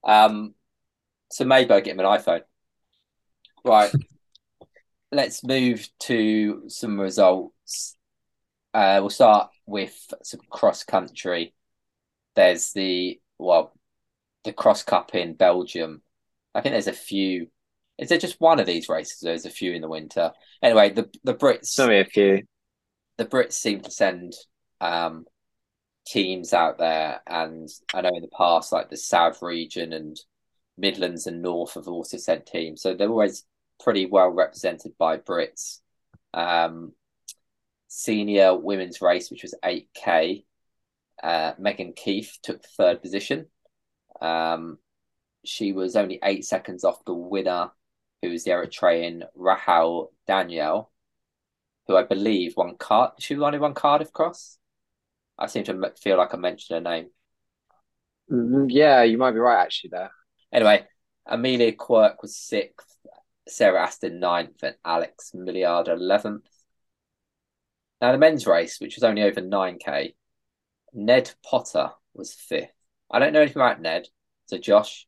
[0.05, 0.55] Um,
[1.31, 2.43] so maybe I'll get him an iPhone.
[3.65, 3.93] Right.
[5.13, 7.97] Let's move to some results.
[8.73, 11.55] Uh, we'll start with some cross country.
[12.35, 13.75] There's the well,
[14.45, 16.01] the cross cup in Belgium.
[16.55, 17.49] I think there's a few.
[17.99, 19.21] Is there just one of these races?
[19.21, 20.33] There's a few in the winter.
[20.63, 22.45] Anyway, the the Brits Only a few.
[23.19, 24.33] the Brits seem to send
[24.81, 25.27] um,
[26.07, 30.17] teams out there, and I know in the past, like the South region and
[30.79, 33.45] Midlands and North have also sent teams, so they're always
[33.83, 35.79] pretty well represented by Brits.
[36.35, 36.93] Um,
[37.89, 40.45] senior women's race, which was eight k,
[41.23, 43.47] uh, Megan Keith took third position.
[44.21, 44.79] Um,
[45.45, 47.71] she was only eight seconds off the winner,
[48.23, 50.93] who was the Eritrean Rahel Daniel
[51.87, 53.13] who I believe won Card.
[53.19, 54.59] She won won Cardiff Cross.
[55.39, 57.11] I seem to feel like I mentioned her name.
[58.31, 60.13] Mm, Yeah, you might be right actually there.
[60.53, 60.87] Anyway,
[61.27, 62.97] Amelia Quirk was sixth,
[63.49, 66.49] Sarah Aston ninth, and Alex Milliard eleventh.
[68.01, 70.15] Now the men's race, which was only over nine k,
[70.93, 72.73] Ned Potter was fifth.
[73.11, 74.09] I don't know anything about Ned,
[74.47, 75.07] so Josh,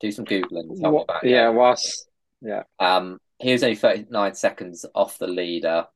[0.00, 0.80] do some googling.
[0.80, 1.54] Tell me about yeah, Ned.
[1.54, 2.08] whilst
[2.78, 5.86] Um, he was only 39 seconds off the leader.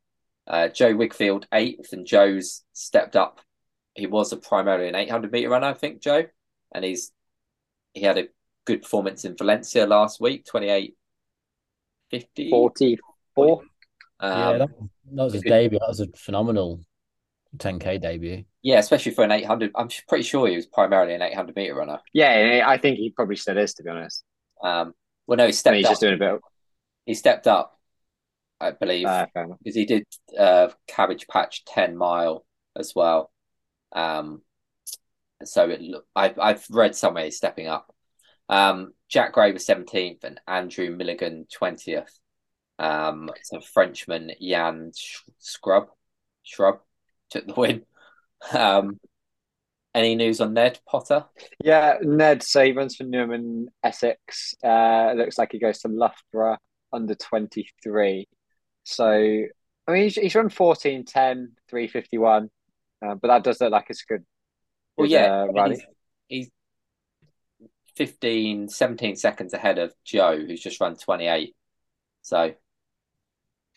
[0.47, 3.41] Uh, Joe Wigfield, eighth, and Joe's stepped up.
[3.95, 6.25] He was a primarily an 800 meter runner, I think, Joe,
[6.75, 7.13] and he's
[7.95, 8.29] he had a
[8.65, 10.97] good performance in Valencia last week, 28
[12.13, 12.51] 50.
[12.51, 13.63] 44.
[14.23, 14.69] yeah, Um, that,
[15.17, 15.79] that was his good- debut.
[15.81, 16.81] That was a phenomenal
[17.57, 18.45] 10k debut.
[18.63, 19.73] yeah, especially for an 800.
[19.75, 21.99] I'm pretty sure he was primarily an 800 meter runner.
[22.15, 24.23] Yeah, I think he probably still is, to be honest.
[24.63, 24.95] Um,
[25.27, 25.93] well, no, he stepped mean, he's up.
[25.93, 26.41] just doing a bit of
[27.07, 27.79] He stepped up,
[28.61, 29.07] I believe.
[29.07, 30.05] uh, because he did
[30.39, 32.45] uh Cabbage Patch ten mile
[32.77, 33.31] as well.
[33.93, 34.43] Um,
[35.45, 37.93] so it look I've I've read somewhere he's stepping up.
[38.49, 42.19] Um, Jack Gray was seventeenth and Andrew Milligan twentieth.
[42.79, 44.93] Um, so Frenchman Jan
[45.39, 45.89] Scrub
[46.43, 46.81] Shrub
[47.31, 47.85] took the win.
[48.53, 48.99] Um,
[49.95, 51.27] any news on Ned Potter?
[51.63, 54.55] Yeah, Ned, so he runs for Newman, Essex.
[54.65, 56.57] Uh, looks like he goes to Loughborough
[56.93, 58.27] under 23.
[58.85, 62.51] So, I mean, he's, he's run 14, 10, 351.
[63.05, 64.25] Uh, but that does look like it's good.
[64.97, 65.75] Well, yeah, uh, rally.
[65.77, 65.85] he's,
[66.29, 66.51] he's
[67.97, 71.55] 15, 17 seconds ahead of Joe, who's just run 28.
[72.23, 72.55] So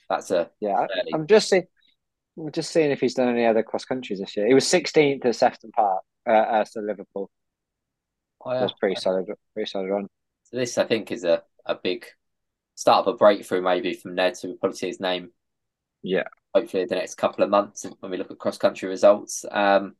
[0.09, 1.67] that's a Yeah, fairly- I'm just seeing.
[2.37, 4.45] I'm just seeing if he's done any other cross countries this year.
[4.45, 7.31] He was 16th at Sefton Park, uh, uh, so Liverpool.
[8.43, 8.59] Oh, yeah.
[8.59, 9.25] That's pretty solid.
[9.53, 10.07] Pretty solid run.
[10.43, 12.05] So this, I think, is a, a big
[12.75, 14.35] start of a breakthrough maybe from Ned.
[14.35, 15.31] So we'll probably see his name
[16.03, 19.45] Yeah, hopefully the next couple of months when we look at cross country results.
[19.49, 19.95] Um,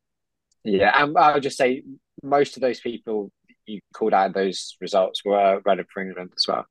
[0.66, 0.91] yeah.
[1.01, 1.84] And I would just say
[2.22, 3.32] most of those people
[3.66, 6.66] you called out those results were running for England as well.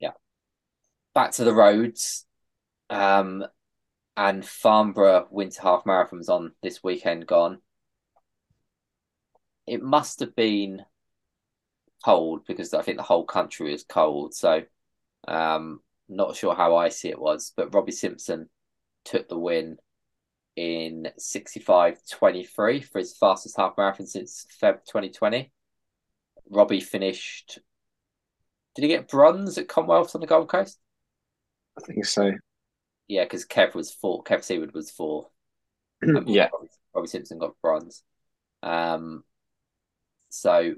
[0.00, 0.12] Yeah.
[1.14, 2.26] Back to the roads.
[2.88, 3.44] Um,
[4.16, 7.58] and Farnborough Winter Half Marathon's on this weekend gone.
[9.66, 10.82] It must have been
[12.04, 14.34] cold because I think the whole country is cold.
[14.34, 14.62] So
[15.28, 18.48] um not sure how icy it was, but Robbie Simpson
[19.04, 19.78] took the win
[20.56, 25.52] in 65.23 for his fastest half marathon since Feb 2020.
[26.50, 27.60] Robbie finished
[28.74, 30.78] did he get bronze at Commonwealth on the Gold Coast?
[31.76, 32.32] I think so.
[33.08, 34.22] Yeah, because Kev was four.
[34.22, 35.28] Kev Seaward was four.
[36.26, 38.02] yeah, Robbie, Robbie Simpson got bronze.
[38.62, 39.24] Um,
[40.28, 40.74] so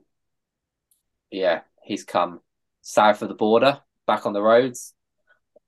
[1.31, 2.41] yeah, he's come
[2.81, 4.95] south of the border, back on the roads,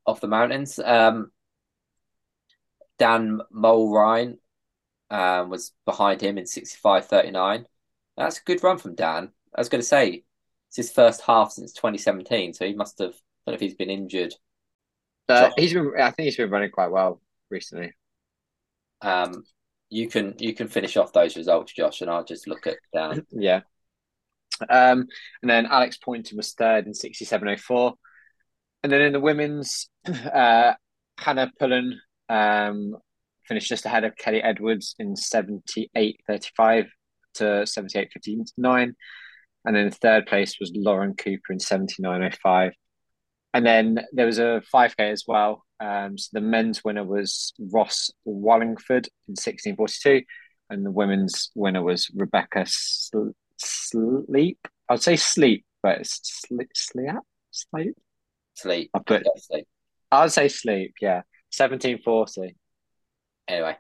[0.07, 0.79] off the mountains.
[0.79, 1.31] Um,
[2.99, 4.39] Dan Mulrine
[5.11, 7.65] um, was behind him in 65.39.
[8.17, 9.33] That's a good run from Dan.
[9.55, 10.25] I was going to say
[10.69, 13.15] it's his first half since 2017, so he must have.
[13.47, 14.35] I don't know if he's been injured.
[15.29, 15.93] uh, he's been.
[16.01, 17.93] I think he's been running quite well recently.
[19.03, 19.45] Um,
[19.91, 23.27] you can you can finish off those results, Josh, and I'll just look at Dan.
[23.33, 23.61] Yeah.
[24.71, 25.09] Um,
[25.43, 27.93] and then Alex Poynton was third in 67.04.
[28.85, 30.75] And then in the women's, uh,
[31.19, 32.97] Hannah Pullen um,
[33.49, 36.87] finished just ahead of Kelly Edwards in 78.35
[37.35, 38.93] to 78.59.
[39.65, 42.73] And then third place was Lauren Cooper in 79.05.
[43.55, 45.65] And then there was a 5K as well.
[45.81, 50.25] Um, so the men's winner was Ross Wallingford in 16.42.
[50.71, 54.59] And the women's winner was Rebecca Sl- Sleep.
[54.89, 56.69] I'd say Sleep, but it's Sleep.
[56.75, 57.15] Sleep?
[57.53, 57.95] Sleep?
[58.55, 58.91] Sleep.
[58.93, 59.69] I put, Yeah, sleep.
[60.11, 61.23] I'd say Sleep, yeah.
[61.57, 62.57] 1740.
[63.47, 63.77] Anyway,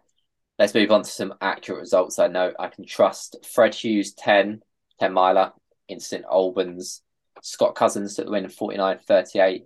[0.58, 2.18] let's move on to some accurate results.
[2.18, 4.60] I know I can trust Fred Hughes 10,
[5.00, 5.52] 10 miler
[5.88, 7.02] in St Albans.
[7.42, 9.64] Scott Cousins took the win in 49.38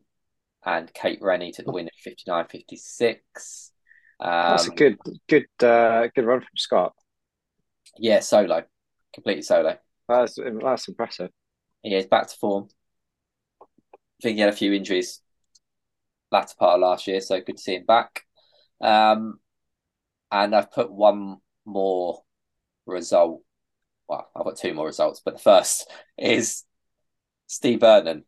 [0.64, 3.70] and Kate Rennie took the win in 59.56.
[4.20, 4.98] Um, That's a good,
[5.28, 6.92] good, uh, good run from Scott.
[7.98, 8.64] Yeah, solo.
[9.14, 9.78] Completely solo.
[10.08, 11.30] That's that's impressive.
[11.82, 12.68] Yeah, he's back to form.
[13.62, 13.66] I
[14.22, 15.20] think he had a few injuries
[16.30, 18.22] latter part of last year, so good to see him back.
[18.80, 19.38] Um,
[20.30, 22.22] and I've put one more
[22.86, 23.42] result.
[24.08, 26.64] Well, I've got two more results, but the first is
[27.46, 28.24] Steve Vernon,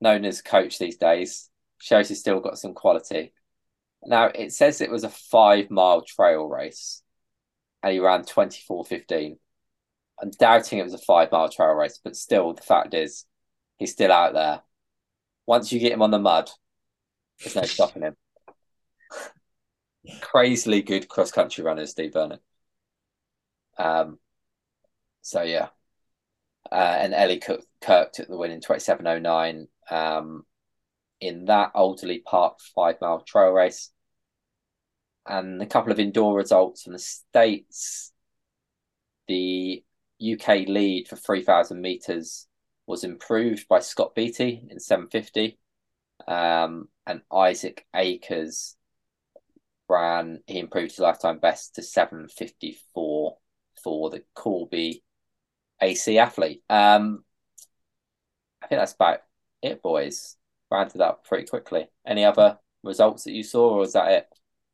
[0.00, 3.32] known as coach these days, shows he's still got some quality.
[4.04, 7.02] Now it says it was a five mile trail race,
[7.82, 9.38] and he ran twenty four fifteen.
[10.20, 13.26] I'm doubting it was a five mile trail race, but still, the fact is,
[13.78, 14.62] he's still out there.
[15.46, 16.50] Once you get him on the mud,
[17.40, 18.16] there's no stopping him.
[20.20, 22.38] Crazily good cross country runner, Steve Vernon.
[23.78, 24.18] Um,
[25.22, 25.68] so yeah,
[26.70, 29.68] uh, and Ellie Cook, Kirk took the win in twenty seven oh nine.
[29.90, 30.44] Um,
[31.20, 33.90] in that Alderley Park five mile trail race,
[35.26, 38.12] and a couple of indoor results from the states.
[39.28, 39.84] The
[40.20, 42.46] UK lead for 3,000 meters
[42.86, 45.56] was improved by Scott Beatty in 750.
[46.26, 48.76] Um, and Isaac Akers
[49.88, 53.36] ran, he improved his lifetime best to 754
[53.82, 55.02] for the Corby
[55.80, 56.62] AC athlete.
[56.68, 57.24] Um,
[58.62, 59.20] I think that's about
[59.62, 60.36] it, boys.
[60.70, 61.88] Rounded up pretty quickly.
[62.06, 64.26] Any other results that you saw, or is that it?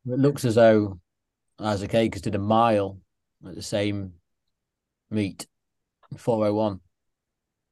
[0.09, 0.99] It looks as though
[1.59, 2.99] Isaac Akers did a mile
[3.47, 4.13] at the same
[5.09, 5.47] meet,
[6.17, 6.79] 401.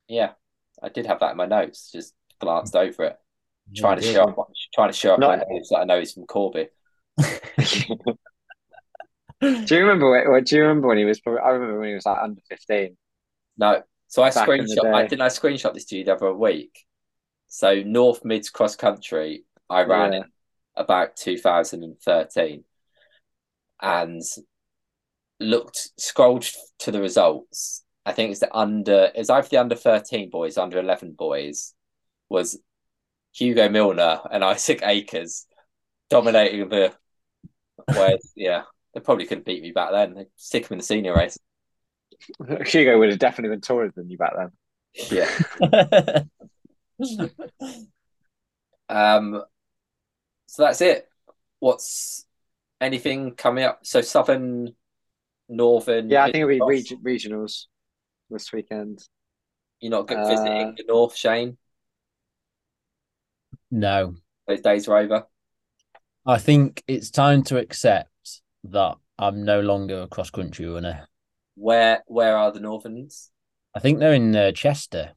[0.07, 0.31] Yeah,
[0.81, 1.91] I did have that in my notes.
[1.91, 3.17] Just glanced over it,
[3.75, 6.13] trying to show up, trying to show up my Not- nose that I know he's
[6.13, 6.67] from Corby.
[7.19, 7.35] do
[9.41, 10.09] you remember?
[10.31, 11.19] When, do you remember when he was?
[11.19, 12.97] Probably, I remember when he was like under fifteen.
[13.57, 14.93] No, so I Back in the screenshot.
[14.93, 15.21] I didn't.
[15.21, 16.85] I screenshot this to you the other week.
[17.47, 20.19] So North Mids cross country, I ran Yeah.
[20.19, 20.23] in
[20.75, 22.63] about 2013,
[23.81, 24.21] and
[25.39, 26.47] looked scrolled
[26.79, 27.83] to the results.
[28.05, 29.11] I think it's the under.
[29.15, 31.73] It's either the under 13 boys, under 11 boys,
[32.29, 32.59] was
[33.33, 35.45] Hugo Milner and Isaac Akers
[36.09, 36.93] dominating the.
[37.93, 40.13] Where yeah, they probably couldn't beat me back then.
[40.15, 41.37] They stick him in the senior race.
[42.65, 44.51] Hugo would have definitely been taller than you back then.
[45.11, 46.23] Yeah.
[48.87, 49.41] Um,
[50.45, 51.09] so that's it.
[51.59, 52.25] What's
[52.79, 53.79] anything coming up?
[53.83, 54.75] So Southern,
[55.49, 56.09] Northern.
[56.09, 56.91] Yeah, I think it'll be Cross.
[56.91, 57.65] reg- regionals
[58.29, 59.03] this weekend.
[59.79, 61.57] You're not good Uh, visiting the North, Shane.
[63.71, 64.15] no,
[64.47, 65.25] Those days are over.
[66.25, 71.07] I think it's time to accept that I'm no longer a cross country runner.
[71.55, 73.31] Where where are the Northerns?
[73.73, 75.13] I think they're in uh, Chester.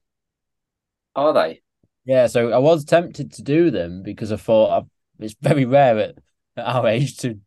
[1.15, 1.63] Are they?
[2.05, 4.87] Yeah, so I was tempted to do them because I thought i
[5.21, 6.15] it's very rare at,
[6.57, 7.39] at our age to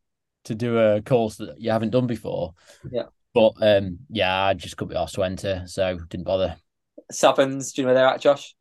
[0.46, 2.54] to do a course that you haven't done before.
[2.92, 3.04] Yeah.
[3.34, 6.58] But um, yeah, I just couldn't be asked to enter, so didn't bother.
[7.12, 8.56] Southerns, do you know where they're at, Josh?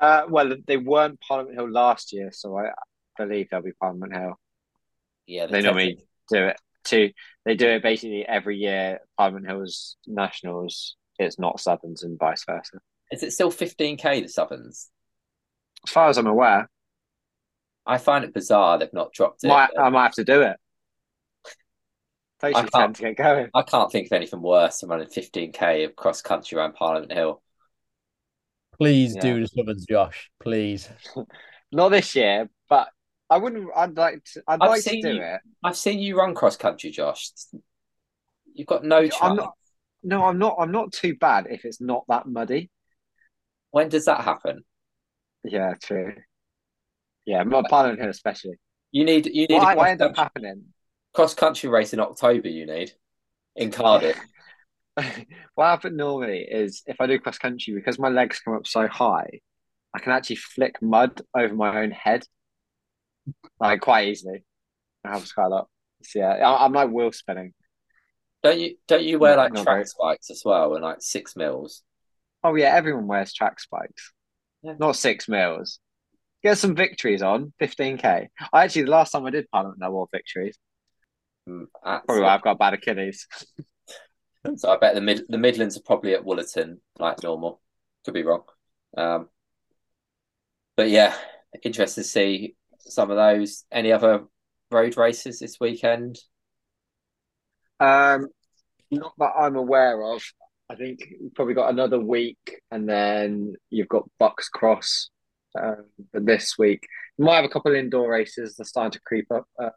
[0.00, 2.70] Uh, well, they weren't Parliament Hill last year, so I
[3.16, 4.40] believe they'll be Parliament Hill.
[5.26, 5.98] Yeah, They they're normally
[6.28, 7.10] do it too.
[7.44, 9.00] They do it basically every year.
[9.18, 10.96] Parliament Hill's nationals.
[11.18, 12.78] It's not Southerns and vice versa.
[13.10, 14.88] Is it still 15k the Southerns?
[15.86, 16.68] As far as I'm aware,
[17.84, 19.48] I find it bizarre they've not dropped it.
[19.48, 20.56] might, I might have to do it.
[22.44, 23.48] I can't- to get going.
[23.54, 27.40] I can't think of anything worse than running 15k of cross country around Parliament Hill.
[28.78, 29.20] Please Yeah.
[29.22, 30.30] do the Southerns, Josh.
[30.40, 30.88] Please.
[31.72, 32.88] Not this year, but
[33.32, 33.68] I wouldn't.
[33.74, 34.42] I'd like to.
[34.46, 35.40] I'd I've like to seen do you- it.
[35.64, 37.30] I've seen you run cross country, Josh.
[38.54, 39.16] You've got no chance.
[39.22, 39.54] I'm not.
[40.02, 40.56] No, I'm not.
[40.58, 42.70] I'm not too bad if it's not that muddy.
[43.70, 44.64] When does that happen?
[45.44, 46.14] Yeah, true.
[47.24, 48.58] Yeah, not Parliament here especially.
[48.90, 50.64] You need you need What, a what ended up happening?
[51.14, 52.48] cross country race in October.
[52.48, 52.92] You need
[53.56, 54.18] in Cardiff.
[55.54, 58.86] what happened normally is if I do cross country, because my legs come up so
[58.88, 59.40] high,
[59.94, 62.24] I can actually flick mud over my own head,
[63.60, 64.36] like quite easily.
[65.04, 65.68] It happens quite a lot.
[66.02, 67.54] So yeah, I- I'm like wheel spinning.
[68.42, 71.82] Don't you don't you wear like track spikes as well and like six mils?
[72.42, 74.12] Oh yeah, everyone wears track spikes.
[74.62, 74.74] Yeah.
[74.78, 75.78] Not six mils.
[76.42, 78.28] Get some victories on 15k.
[78.52, 80.58] I actually the last time I did Parliament, I wore victories.
[81.48, 81.66] Mm,
[82.06, 83.26] Probably why I've got bad Achilles.
[84.56, 87.60] So I bet the mid the Midlands are probably at Wollaton like normal.
[88.04, 88.42] Could be wrong.
[88.96, 89.28] Um,
[90.76, 91.14] but yeah,
[91.62, 92.56] interesting to see
[92.90, 93.64] some of those.
[93.70, 94.24] Any other
[94.70, 96.18] road races this weekend?
[97.80, 98.28] Um,
[98.90, 100.22] not that I'm aware of.
[100.70, 105.10] I think you've probably got another week, and then you've got Bucks Cross
[105.60, 106.86] um, for this week.
[107.18, 108.56] You might have a couple indoor races.
[108.56, 109.44] They're starting to creep up.
[109.60, 109.70] Uh,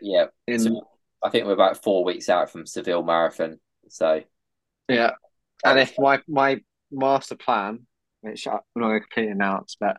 [0.00, 0.88] Yeah, in so
[1.22, 3.60] I think we're about four weeks out from Seville Marathon.
[3.88, 4.22] So
[4.88, 5.12] yeah,
[5.64, 6.60] and if my my
[6.90, 7.86] master plan,
[8.20, 9.96] which I'm not going to completely announce, but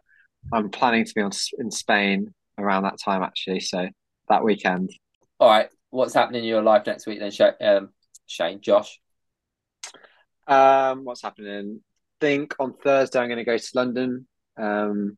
[0.51, 3.59] I'm planning to be on in Spain around that time actually.
[3.61, 3.87] So
[4.29, 4.91] that weekend.
[5.39, 7.89] all right, what's happening in your life next week then, Sha- um,
[8.25, 8.99] Shane, Josh?
[10.47, 11.81] Um, what's happening?
[12.23, 14.25] think on Thursday I'm going to go to London.
[14.57, 15.17] Um,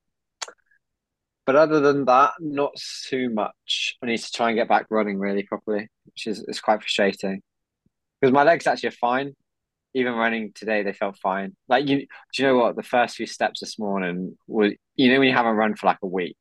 [1.45, 2.73] but other than that, not
[3.07, 3.95] too much.
[4.01, 7.43] I need to try and get back running really properly, which is it's quite frustrating
[8.19, 9.35] because my legs actually are fine.
[9.95, 11.55] Even running today, they felt fine.
[11.67, 12.05] Like you, do
[12.37, 12.75] you know what?
[12.75, 15.99] The first few steps this morning was, you know, when you haven't run for like
[16.03, 16.37] a week,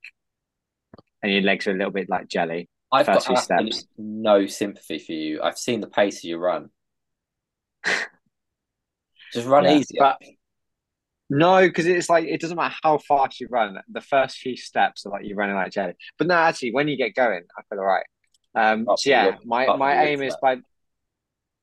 [1.23, 2.69] and your legs are a little bit like jelly.
[2.93, 3.87] I've First got few steps.
[3.97, 5.41] no sympathy for you.
[5.43, 6.69] I've seen the pace of your run.
[9.33, 9.99] Just run Yeah, easier.
[10.01, 10.21] but-
[11.31, 13.79] No, because it's like it doesn't matter how fast you run.
[13.89, 15.95] The first few steps are like you're running like jelly.
[16.19, 18.07] But no, actually, when you get going, I feel all right.
[18.55, 20.59] Um, so yeah, my my aim is by.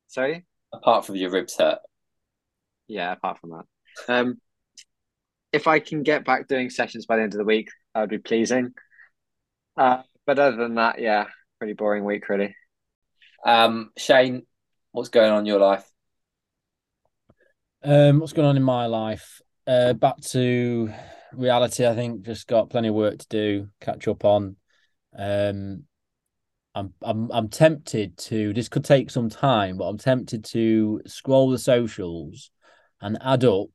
[0.07, 0.45] Sorry.
[0.73, 1.79] Apart from your ribs hurt.
[2.87, 3.65] Yeah, apart from that,
[4.07, 4.37] um,
[5.51, 8.09] if I can get back doing sessions by the end of the week, that would
[8.09, 8.73] be pleasing.
[9.77, 11.27] Uh, but other than that, yeah,
[11.59, 12.55] pretty boring week, really.
[13.45, 14.45] Um, Shane,
[14.91, 15.85] what's going on in your life?
[17.83, 19.41] Um, what's going on in my life?
[19.65, 20.93] Uh, back to
[21.33, 21.85] reality.
[21.85, 24.55] I think just got plenty of work to do, catch up on.
[25.17, 25.83] Um,
[26.73, 28.53] I'm I'm I'm tempted to.
[28.53, 32.51] This could take some time, but I'm tempted to scroll the socials
[33.01, 33.67] and add up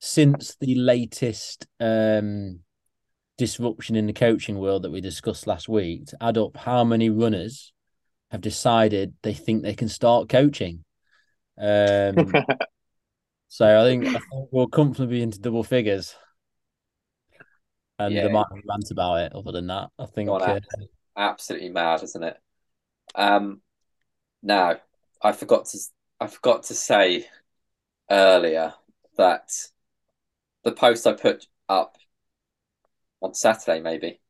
[0.00, 2.60] since the latest um
[3.38, 6.06] disruption in the coaching world that we discussed last week.
[6.06, 7.72] To add up how many runners
[8.30, 10.84] have decided they think they can start coaching.
[11.58, 12.32] Um.
[13.48, 16.14] So I think, I think we'll comfortably be into double figures.
[17.98, 18.22] And Yeah.
[18.22, 19.34] there might be rant about it.
[19.34, 20.58] Other than that, I think uh,
[21.16, 22.38] Absolutely mad, isn't it?
[23.14, 23.62] Um,
[24.42, 24.80] now
[25.22, 25.78] I forgot to
[26.20, 27.28] I forgot to say
[28.10, 28.74] earlier
[29.18, 29.50] that
[30.64, 31.96] the post I put up
[33.20, 34.20] on Saturday maybe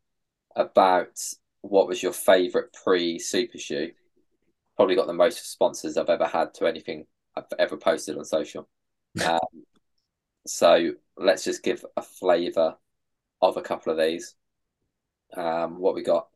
[0.57, 1.21] about
[1.63, 3.93] what was your favorite pre super shoe
[4.77, 7.07] probably got the most responses I've ever had to anything
[7.37, 8.69] I've ever posted on social.
[9.27, 9.39] Um,
[10.47, 12.77] so let's just give a flavour
[13.43, 14.35] of a couple of these.
[15.37, 16.29] Um, what we got?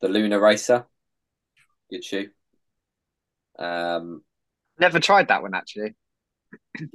[0.00, 0.86] The Lunar Racer,
[1.90, 2.30] good shoe.
[3.58, 4.22] Um,
[4.78, 5.94] Never tried that one actually.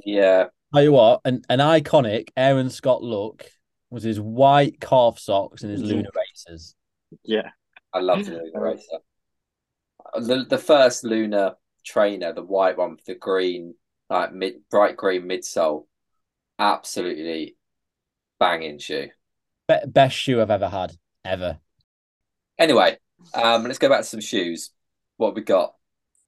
[0.06, 3.46] yeah, Tell you what, an, an iconic Aaron Scott look
[3.92, 5.88] was his white calf socks and his Mhm.
[5.88, 6.76] lunar racers.
[7.24, 7.52] Yeah.
[7.94, 8.98] I love the Lunar Racer.
[10.16, 13.76] The the first Lunar trainer, the white one with the green,
[14.10, 15.88] like mid bright green midsole,
[16.60, 17.56] absolutely
[18.40, 19.10] banging shoe.
[19.68, 21.60] Be- best shoe I've ever had, ever.
[22.58, 22.98] Anyway,
[23.34, 24.72] um, let's go back to some shoes.
[25.18, 25.76] What we got?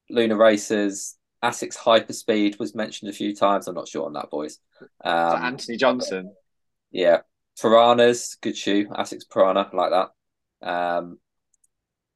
[0.09, 3.67] Lunar Racers, Asics Hyperspeed was mentioned a few times.
[3.67, 4.59] I'm not sure on that, boys.
[5.03, 6.33] Um, Anthony Johnson.
[6.91, 7.19] yeah,
[7.61, 8.87] Piranhas, good shoe.
[8.87, 10.67] Asics Piranha, like that.
[10.67, 11.19] Um,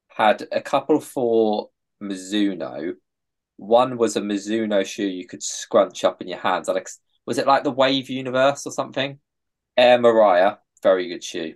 [0.07, 1.69] had a couple for
[2.01, 2.93] Mizuno.
[3.57, 6.69] One was a Mizuno shoe you could scrunch up in your hands.
[7.25, 9.19] Was it like the Wave Universe or something?
[9.77, 11.55] Air Mariah, very good shoe.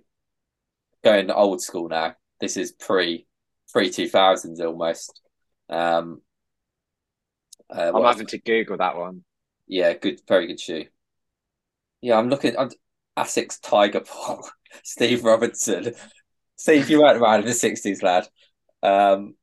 [1.02, 2.14] Going old school now.
[2.40, 3.26] This is pre
[3.72, 5.20] pre two thousands almost.
[5.68, 6.20] Um,
[7.74, 9.24] uh, I'm having to Google that one.
[9.66, 10.84] Yeah, good, very good shoe.
[12.00, 12.56] Yeah, I'm looking.
[12.56, 12.70] I'm
[13.18, 14.42] Asics Tiger Paw,
[14.84, 15.94] Steve Robinson.
[16.56, 18.28] Steve, you weren't around in the sixties, lad.
[18.82, 19.34] Um,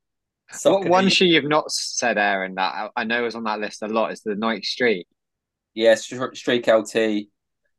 [0.64, 3.88] What one shoe you've not said, Aaron, that I, know is on that list a
[3.88, 5.08] lot is the Nike Streak.
[5.74, 7.28] yeah, Str- Streak LT,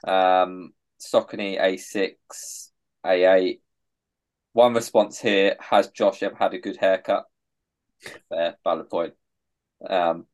[0.06, 2.68] um, Saucony A6,
[3.06, 3.60] A8.
[4.54, 7.24] One response here: Has Josh ever had a good haircut?
[8.28, 9.14] Fair, valid point.
[9.86, 10.26] Um,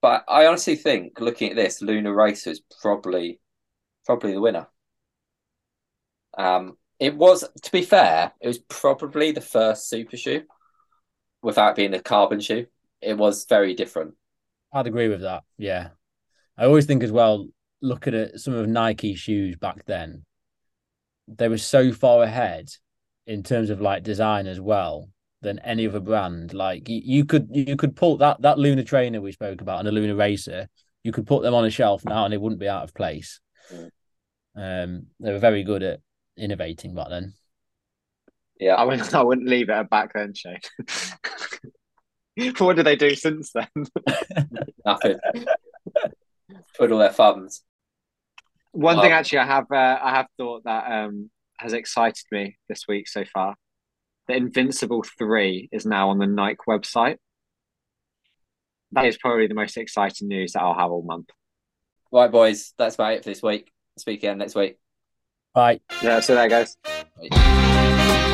[0.00, 3.38] but I honestly think, looking at this, Lunar Racer is probably
[4.06, 4.68] probably the winner.
[6.38, 10.42] Um, it was, to be fair, it was probably the first super shoe
[11.42, 12.66] without being a carbon shoe.
[13.02, 14.14] It was very different.
[14.72, 15.42] I'd agree with that.
[15.58, 15.90] Yeah.
[16.56, 17.48] I always think as well,
[17.82, 20.24] looking at some of Nike's shoes back then,
[21.28, 22.70] they were so far ahead
[23.26, 25.08] in terms of like design as well
[25.42, 26.54] than any other brand.
[26.54, 29.88] Like you, you could you could pull that that Lunar trainer we spoke about and
[29.88, 30.68] a Lunar racer,
[31.02, 33.40] you could put them on a shelf now and they wouldn't be out of place.
[33.72, 33.90] Mm.
[34.58, 36.00] Um, they were very good at
[36.36, 37.34] innovating back then.
[38.58, 40.60] Yeah, I wouldn't, I wouldn't leave it at back then, Shane.
[42.58, 43.68] what did they do since then?
[44.86, 45.18] nothing.
[46.74, 47.62] Twiddle their thumbs.
[48.72, 49.02] One Wow.
[49.02, 53.08] thing actually I have uh, I have thought that um has excited me this week
[53.08, 53.54] so far.
[54.28, 57.16] The Invincible 3 is now on the Nike website.
[58.92, 61.28] That is probably the most exciting news that I'll have all month.
[62.12, 63.70] Right, boys, that's about it for this week.
[63.98, 64.78] Speak again next week.
[65.54, 65.80] Bye.
[66.02, 66.76] Yeah, so there goes.
[67.30, 68.32] Bye.